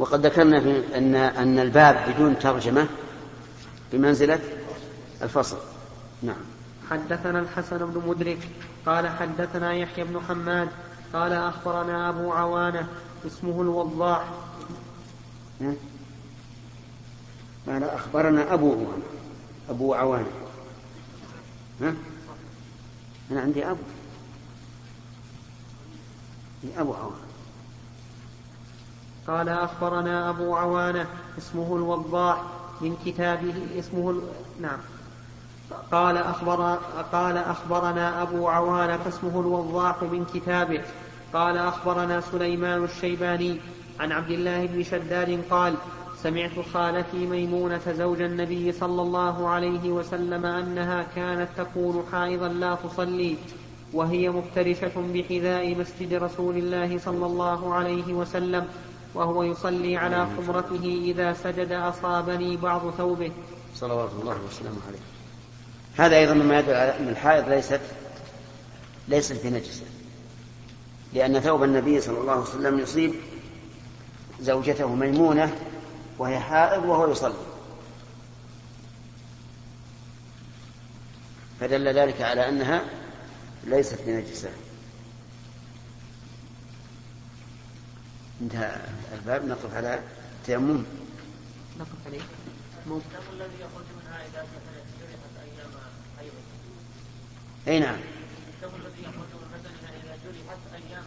وقد 0.00 0.26
ذكرنا 0.26 0.60
في 0.60 0.98
أن 0.98 1.14
أن 1.14 1.58
الباب 1.58 2.12
بدون 2.14 2.38
ترجمة 2.38 2.88
بمنزلة 3.92 4.40
الفصل. 5.22 5.58
نعم. 6.22 6.36
حدثنا 6.90 7.40
الحسن 7.40 7.78
بن 7.78 8.08
مدرك 8.08 8.48
قال 8.86 9.08
حدثنا 9.08 9.72
يحيى 9.72 10.04
بن 10.04 10.20
حماد 10.28 10.68
قال 11.12 11.32
أخبرنا 11.32 12.08
أبو 12.08 12.32
عوانة 12.32 12.88
اسمه 13.26 13.62
الوضاح. 13.62 14.24
قال 17.66 17.84
أخبرنا 17.84 18.54
أبو 18.54 18.72
عوانة. 18.72 19.02
أبو 19.70 19.94
عوانة. 19.94 20.30
ها؟ 21.80 21.94
أنا 23.30 23.40
عندي 23.40 23.66
أبو 23.66 23.82
أبو 26.78 26.94
عوانة. 26.94 27.29
قال 29.30 29.48
أخبرنا 29.48 30.30
أبو 30.30 30.56
عوانة 30.56 31.06
اسمه 31.38 31.76
الوضاح 31.76 32.42
من 32.80 32.96
كتابه 33.06 33.54
اسمه 33.78 34.10
ال... 34.10 34.20
نعم. 34.60 34.78
قال 35.92 36.16
أخبر 36.16 36.78
قال 37.12 37.36
أخبرنا 37.36 38.22
أبو 38.22 38.48
عوانة 38.48 38.98
اسمه 39.08 39.40
الوضاح 39.40 40.02
من 40.02 40.24
كتابه. 40.34 40.80
قال 41.32 41.56
أخبرنا 41.56 42.20
سليمان 42.20 42.84
الشيباني 42.84 43.60
عن 44.00 44.12
عبد 44.12 44.30
الله 44.30 44.66
بن 44.66 44.82
شداد 44.82 45.40
قال 45.50 45.74
سمعت 46.22 46.58
خالتي 46.74 47.26
ميمونة 47.26 47.92
زوج 47.92 48.20
النبي 48.20 48.72
صلى 48.72 49.02
الله 49.02 49.48
عليه 49.48 49.90
وسلم 49.90 50.46
أنها 50.46 51.06
كانت 51.16 51.48
تكون 51.56 52.04
حائضا 52.12 52.48
لا 52.48 52.74
تصلي 52.74 53.36
وهي 53.92 54.30
مفترشة 54.30 54.92
بحذاء 55.14 55.74
مسجد 55.74 56.14
رسول 56.14 56.56
الله 56.56 56.98
صلى 56.98 57.26
الله 57.26 57.74
عليه 57.74 58.14
وسلم. 58.14 58.66
وهو 59.14 59.42
يصلي 59.42 59.96
على 59.96 60.26
خمرته 60.36 61.02
إذا 61.04 61.32
سجد 61.32 61.72
أصابني 61.72 62.56
بعض 62.56 62.90
ثوبه. 62.90 63.32
صلوات 63.74 64.10
الله 64.20 64.38
وسلامه 64.48 64.78
عليه. 64.88 64.98
هذا 65.96 66.16
أيضا 66.16 66.34
مما 66.34 66.58
يدل 66.58 66.74
على 66.74 66.98
أن 66.98 67.08
الحائض 67.08 67.48
ليست 67.48 67.80
ليست 69.08 69.46
بنجسة 69.46 69.84
لأن 71.12 71.40
ثوب 71.40 71.62
النبي 71.62 72.00
صلى 72.00 72.18
الله 72.18 72.32
عليه 72.32 72.42
وسلم 72.42 72.78
يصيب 72.78 73.14
زوجته 74.40 74.94
ميمونة 74.94 75.56
وهي 76.18 76.38
حائض 76.38 76.84
وهو 76.84 77.10
يصلي. 77.10 77.34
فدل 81.60 81.88
ذلك 81.88 82.22
على 82.22 82.48
أنها 82.48 82.82
ليست 83.64 83.98
بنجسة 84.06 84.50
انتهى 88.42 88.76
الباب. 89.12 89.48
نقف 89.48 89.74
على 89.74 90.00
التيمم 90.40 90.84
نقف 91.80 91.88
عليه. 92.06 92.20
الذي 93.32 93.60
يخرج 93.60 93.84
منها 93.96 94.18
إذا 94.26 94.46
أيام 95.44 95.70
أي 97.68 97.80
نعم. 97.80 97.96
الذي 98.62 99.02
يخرج 99.02 99.32
من 99.42 99.60
إذا 100.04 100.16
جرحت 100.24 100.58
أيام 100.74 101.04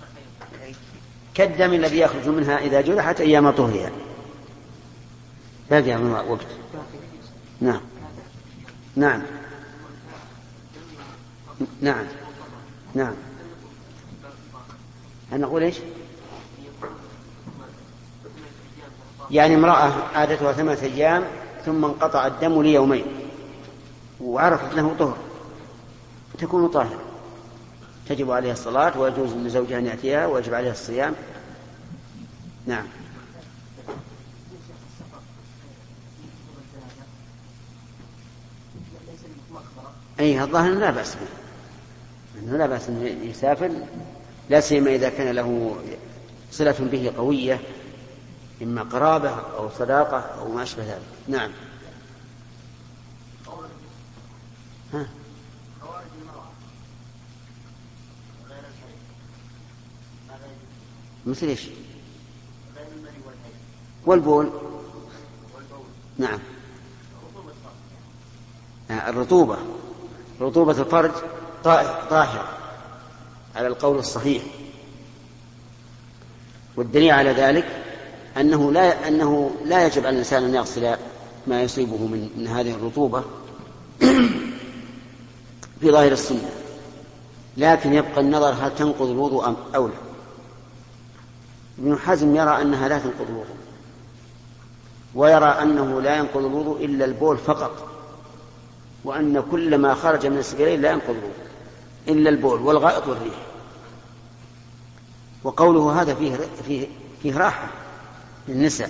حيض 0.62 0.76
كالدم 1.34 1.74
الذي 1.74 2.00
يخرج 2.00 2.28
منها 2.28 2.58
إذا 2.58 2.82
جرحت 2.82 3.22
أيام 3.22 3.52
طهرها. 3.52 3.92
باقي 5.70 5.98
من 5.98 6.12
وقت. 6.12 6.48
نعم. 7.62 7.82
نعم. 8.96 9.22
نعم. 11.82 12.06
نعم. 12.96 13.14
هل 15.32 15.42
نقول 15.42 15.64
إيش؟ 15.64 15.76
يعني 19.34 19.56
امرأة 19.56 19.92
عادتها 20.16 20.54
ثمانية 20.54 20.82
أيام 20.82 21.24
ثم 21.66 21.86
انقطع 21.86 22.28
الدم 22.28 22.62
ليومين 22.62 23.06
وعرفت 24.22 24.76
له 24.76 24.96
طهر 25.00 25.18
تكون 26.40 26.68
طاهرة. 26.68 27.02
تجب 28.10 28.32
عليها 28.32 28.54
الصلاة 28.54 29.00
ويجوز 29.00 29.34
لزوجها 29.34 29.80
أن 29.80 29.86
يأتيها 29.86 30.28
ويجب 30.28 30.54
عليها 30.54 30.72
الصيام. 30.72 31.16
نعم. 32.66 32.86
أي 40.20 40.44
الظاهر 40.44 40.72
لا 40.72 40.92
بأس 40.92 41.16
به. 41.16 41.28
أنه 42.40 42.58
لا 42.58 42.68
بأس 42.68 42.90
أن 42.90 43.20
يسافر 43.24 43.72
لا 44.50 44.60
سيما 44.60 44.96
إذا 44.96 45.10
كان 45.10 45.36
له 45.36 45.76
صلة 46.52 46.76
به 46.92 47.14
قوية. 47.18 47.60
إما 48.62 48.84
قرابة 48.84 49.30
أو 49.30 49.70
صداقة 49.70 50.18
أو 50.18 50.52
ما 50.52 50.64
أشبه 50.64 50.84
ذلك. 50.84 51.02
نعم. 51.28 51.52
ها. 54.94 55.08
مثل 61.26 61.48
إيش؟ 61.48 61.68
والبول. 64.06 64.52
نعم. 66.18 66.40
آه، 68.92 69.10
الرطوبة. 69.10 69.58
رطوبة 70.42 70.82
الفرج 70.82 71.12
طاهرة 71.64 72.58
على 73.56 73.68
القول 73.68 74.00
الصحيح. 74.00 74.44
والدليل 76.76 77.12
على 77.12 77.32
ذلك 77.32 77.83
أنه 78.38 78.72
لا 78.72 79.08
أنه 79.08 79.52
لا 79.66 79.86
يجب 79.86 80.06
على 80.06 80.14
الإنسان 80.14 80.44
أن 80.44 80.56
يغسل 80.56 80.96
ما 81.48 81.62
يصيبه 81.62 81.98
من 81.98 82.30
من 82.38 82.48
هذه 82.48 82.72
الرطوبة 82.72 83.24
في 85.82 85.92
ظاهر 85.92 86.12
السنة. 86.12 86.50
لكن 87.58 87.94
يبقى 87.94 88.22
النظر 88.22 88.50
هل 88.50 88.76
تنقض 88.76 89.10
الوضوء 89.10 89.48
أم 89.48 89.56
أو 89.76 89.88
لا. 89.88 89.94
ابن 91.80 91.98
حزم 91.98 92.36
يرى 92.36 92.62
أنها 92.62 92.88
لا 92.88 93.00
تنقض 93.00 93.28
الوضوء 93.30 93.56
ويرى 95.16 95.46
أنه 95.46 96.02
لا 96.02 96.18
ينقض 96.18 96.46
الوضوء 96.46 96.86
إلا 96.86 97.06
البول 97.06 97.38
فقط 97.38 97.88
وأن 99.04 99.44
كل 99.52 99.78
ما 99.78 99.94
خرج 99.94 100.28
من 100.28 100.38
السبيلين 100.38 100.82
لا 100.82 100.92
ينقض 100.92 101.10
الوضوء 101.10 101.32
إلا 102.08 102.30
البول 102.30 102.62
والغائط 102.62 103.08
والريح. 103.08 103.36
وقوله 105.44 106.02
هذا 106.02 106.16
فيه 106.16 106.38
فيه 106.68 106.88
فيه 107.24 107.38
راحة. 107.38 107.83
للنساء. 108.48 108.90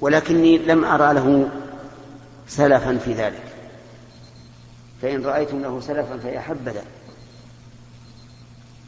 ولكني 0.00 0.58
لم 0.58 0.84
أرى 0.84 1.14
له 1.14 1.48
سلفا 2.48 2.98
في 2.98 3.12
ذلك. 3.12 3.42
فإن 5.02 5.24
رأيتم 5.24 5.62
له 5.62 5.80
سلفا 5.80 6.18
فيا 6.18 6.40
حبذا. 6.40 6.84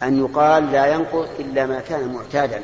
أن 0.03 0.19
يقال 0.19 0.73
لا 0.73 0.87
ينقض 0.87 1.29
إلا 1.39 1.67
ما 1.67 1.81
كان 1.81 2.13
معتادا. 2.13 2.63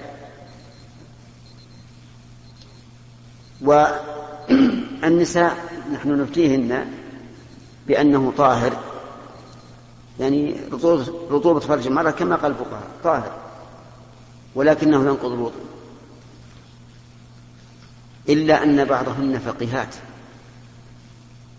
والنساء 5.00 5.56
نحن 5.92 6.20
نفتيهن 6.20 6.92
بأنه 7.86 8.32
طاهر. 8.36 8.76
يعني 10.20 10.56
رطوبة 11.30 11.60
فرج 11.60 11.86
المرأة 11.86 12.10
كما 12.10 12.36
قال 12.36 12.50
الفقهاء 12.50 12.88
طاهر. 13.04 13.43
ولكنه 14.54 14.96
ينقض 14.96 15.32
الوضوء. 15.32 15.64
إلا 18.28 18.62
أن 18.62 18.84
بعضهن 18.84 19.38
فقيهات. 19.38 19.94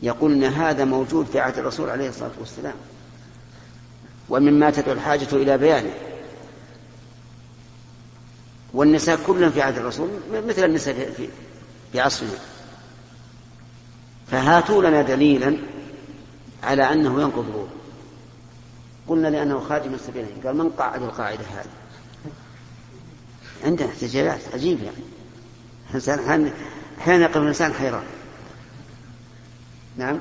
يقولن 0.01 0.43
هذا 0.43 0.85
موجود 0.85 1.25
في 1.25 1.39
عهد 1.39 1.57
الرسول 1.57 1.89
عليه 1.89 2.09
الصلاة 2.09 2.31
والسلام. 2.39 2.75
ومما 4.29 4.69
تدعو 4.69 4.93
الحاجة 4.93 5.27
إلى 5.33 5.57
بيانه. 5.57 5.93
والنساء 8.73 9.19
كلهم 9.27 9.51
في 9.51 9.61
عهد 9.61 9.77
الرسول 9.77 10.09
مثل 10.31 10.63
النساء 10.63 11.11
في, 11.11 11.27
في 11.91 11.99
عصرنا. 11.99 12.39
فهاتوا 14.27 14.83
لنا 14.83 15.01
دليلا 15.01 15.57
على 16.63 16.93
أنه 16.93 17.21
ينقض 17.21 17.45
الوضوء. 17.45 17.67
قلنا 19.07 19.27
لأنه 19.27 19.59
خارج 19.59 19.87
من 19.87 19.93
السبيلين. 19.93 20.41
قال 20.45 20.57
من 20.57 20.69
قاعد 20.69 21.01
القاعدة 21.01 21.43
هذه؟ 21.43 21.84
عنده 23.65 23.85
احتجاجات 23.85 24.39
عجيبة 24.53 24.83
يعني. 24.83 24.97
الإنسان 25.89 26.51
أحيانا 26.99 27.25
يقف 27.25 27.37
الإنسان 27.37 27.73
حيران. 27.73 28.03
نعم. 29.97 30.19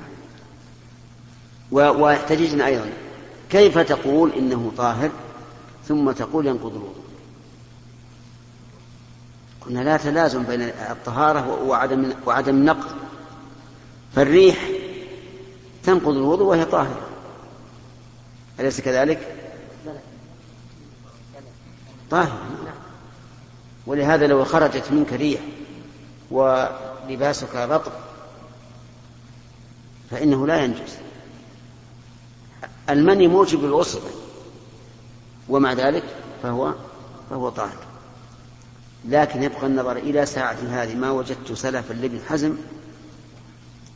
ويحتججنا 1.71 2.65
أيضا. 2.65 2.89
كيف 3.49 3.77
تقول 3.77 4.31
إنه 4.31 4.71
طاهر 4.77 5.11
ثم 5.87 6.11
تقول 6.11 6.47
ينقض 6.47 6.71
الوضوء؟ 6.71 7.05
قلنا 9.61 9.79
لا 9.79 9.97
تلازم 9.97 10.43
بين 10.43 10.61
الطهارة 10.61 11.63
وعدم 11.63 12.13
وعدم 12.25 12.55
النقض. 12.55 12.95
فالريح 14.15 14.69
تنقض 15.83 16.15
الوضوء 16.17 16.47
وهي 16.47 16.65
طاهرة. 16.65 17.07
أليس 18.59 18.81
كذلك؟ 18.81 19.35
طاهرة 22.09 22.64
ولهذا 23.87 24.27
لو 24.27 24.45
خرجت 24.45 24.91
منك 24.91 25.13
ريح 25.13 25.41
ولباسك 26.31 27.55
رطب 27.55 27.91
فإنه 30.11 30.47
لا 30.47 30.63
ينجس. 30.63 30.97
المني 32.89 33.27
موجب 33.27 33.63
للغسل 33.63 33.99
ومع 35.49 35.73
ذلك 35.73 36.03
فهو 36.43 36.73
فهو 37.29 37.49
طاهر. 37.49 37.77
لكن 39.05 39.43
يبقى 39.43 39.65
النظر 39.67 39.97
إلى 39.97 40.25
ساعة 40.25 40.57
هذه 40.69 40.95
ما 40.95 41.11
وجدت 41.11 41.51
سلفا 41.51 41.93
لابن 41.93 42.19
حزم 42.29 42.57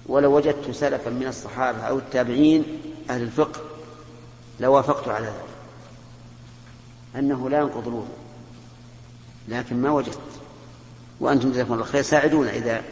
ولو 0.06 0.36
وجدت 0.36 0.72
سلفا 0.72 1.10
من 1.10 1.28
الصحابة 1.28 1.82
أو 1.82 1.98
التابعين 1.98 2.64
أهل 3.10 3.22
الفقه 3.22 3.62
لوافقت 4.60 5.08
على 5.08 5.26
ذلك 5.26 5.50
أنه 7.16 7.50
لا 7.50 7.60
ينقض 7.60 7.88
الوضوء. 7.88 8.19
لكن 9.50 9.82
ما 9.82 9.92
وجدت. 9.92 10.20
وأنتم 11.20 11.52
جزاكم 11.52 11.74
الله 11.74 11.86
خير 11.86 12.02
ساعدونا 12.02 12.52
إذا 12.52 12.84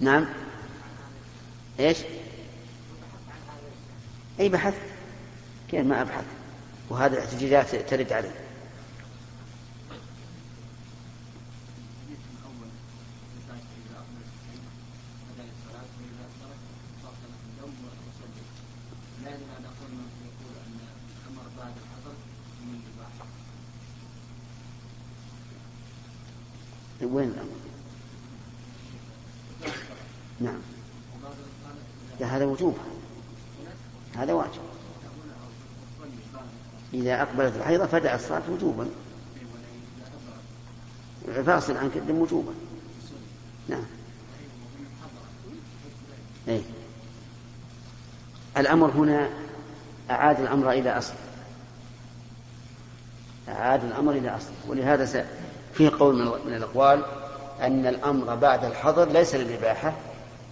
نعم؟ 0.00 0.26
إيش؟ 1.80 1.98
أي 4.40 4.48
بحث؟ 4.48 4.74
كيف 5.70 5.86
ما 5.86 6.02
أبحث؟ 6.02 6.24
وهذه 6.90 7.12
الاحتجاجات 7.12 7.74
ترد 7.74 8.12
عليه 8.12 8.44
وين 27.02 27.28
الأمر؟ 27.28 27.48
نعم 30.40 30.60
هذا 32.20 32.44
وجوب 32.44 32.78
هذا 34.16 34.32
واجب 34.32 34.60
الحيضة 37.64 37.86
فدع 37.86 38.14
الصلاة 38.14 38.42
وجوبا. 38.50 38.86
فاصل 41.46 41.76
عن 41.76 41.90
كدم 41.94 42.18
وجوبا. 42.18 42.52
نعم. 43.68 43.84
أي 46.48 46.62
الأمر 48.56 48.90
هنا 48.90 49.30
أعاد 50.10 50.40
الأمر 50.40 50.70
إلى 50.70 50.98
أصل. 50.98 51.14
أعاد 53.48 53.84
الأمر 53.84 54.12
إلى 54.12 54.36
أصل. 54.36 54.52
ولهذا 54.68 55.26
فيه 55.74 55.90
قول 55.98 56.24
من 56.46 56.54
الأقوال 56.54 57.02
أن 57.60 57.86
الأمر 57.86 58.34
بعد 58.34 58.64
الحظر 58.64 59.08
ليس 59.08 59.34
للإباحة 59.34 59.92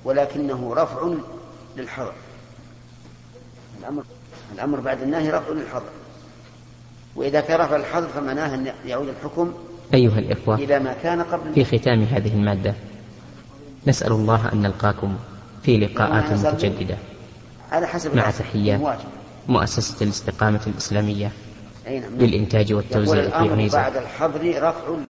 ولكنه 0.04 0.74
رفع 0.74 1.14
للحظر 1.76 2.12
الأمر 3.80 4.04
الأمر 4.54 4.80
بعد 4.80 5.02
النهي 5.02 5.30
رفع 5.30 5.52
للحظر 5.52 6.01
وإذا 7.16 7.40
كان 7.40 7.60
رفع 7.60 7.76
الحظر 7.76 8.08
فمعناه 8.08 8.54
أن 8.54 8.72
يعود 8.86 9.08
الحكم 9.08 9.54
أيها 9.94 10.18
الإخوة 10.18 10.54
إلى 10.54 10.78
ما 10.78 10.92
كان 11.02 11.22
قبل. 11.22 11.64
في 11.64 11.78
ختام 11.78 12.02
هذه 12.02 12.34
المادة 12.34 12.74
نسأل 13.86 14.12
الله 14.12 14.52
أن 14.52 14.62
نلقاكم 14.62 15.16
في 15.62 15.76
لقاءات 15.76 16.32
متجددة. 16.32 16.96
على 17.72 17.86
حسب 17.86 18.16
مع 18.16 18.30
تحيات 18.30 18.80
مؤسسة 19.48 20.04
الاستقامة 20.04 20.60
الإسلامية 20.66 21.32
نعم. 21.86 22.18
للإنتاج 22.18 22.72
والتوزيع 22.72 23.28
في 23.28 23.50
عنيزة 23.50 23.78
بعد 23.78 23.96
الحظر 23.96 24.62
رفع 24.62 25.11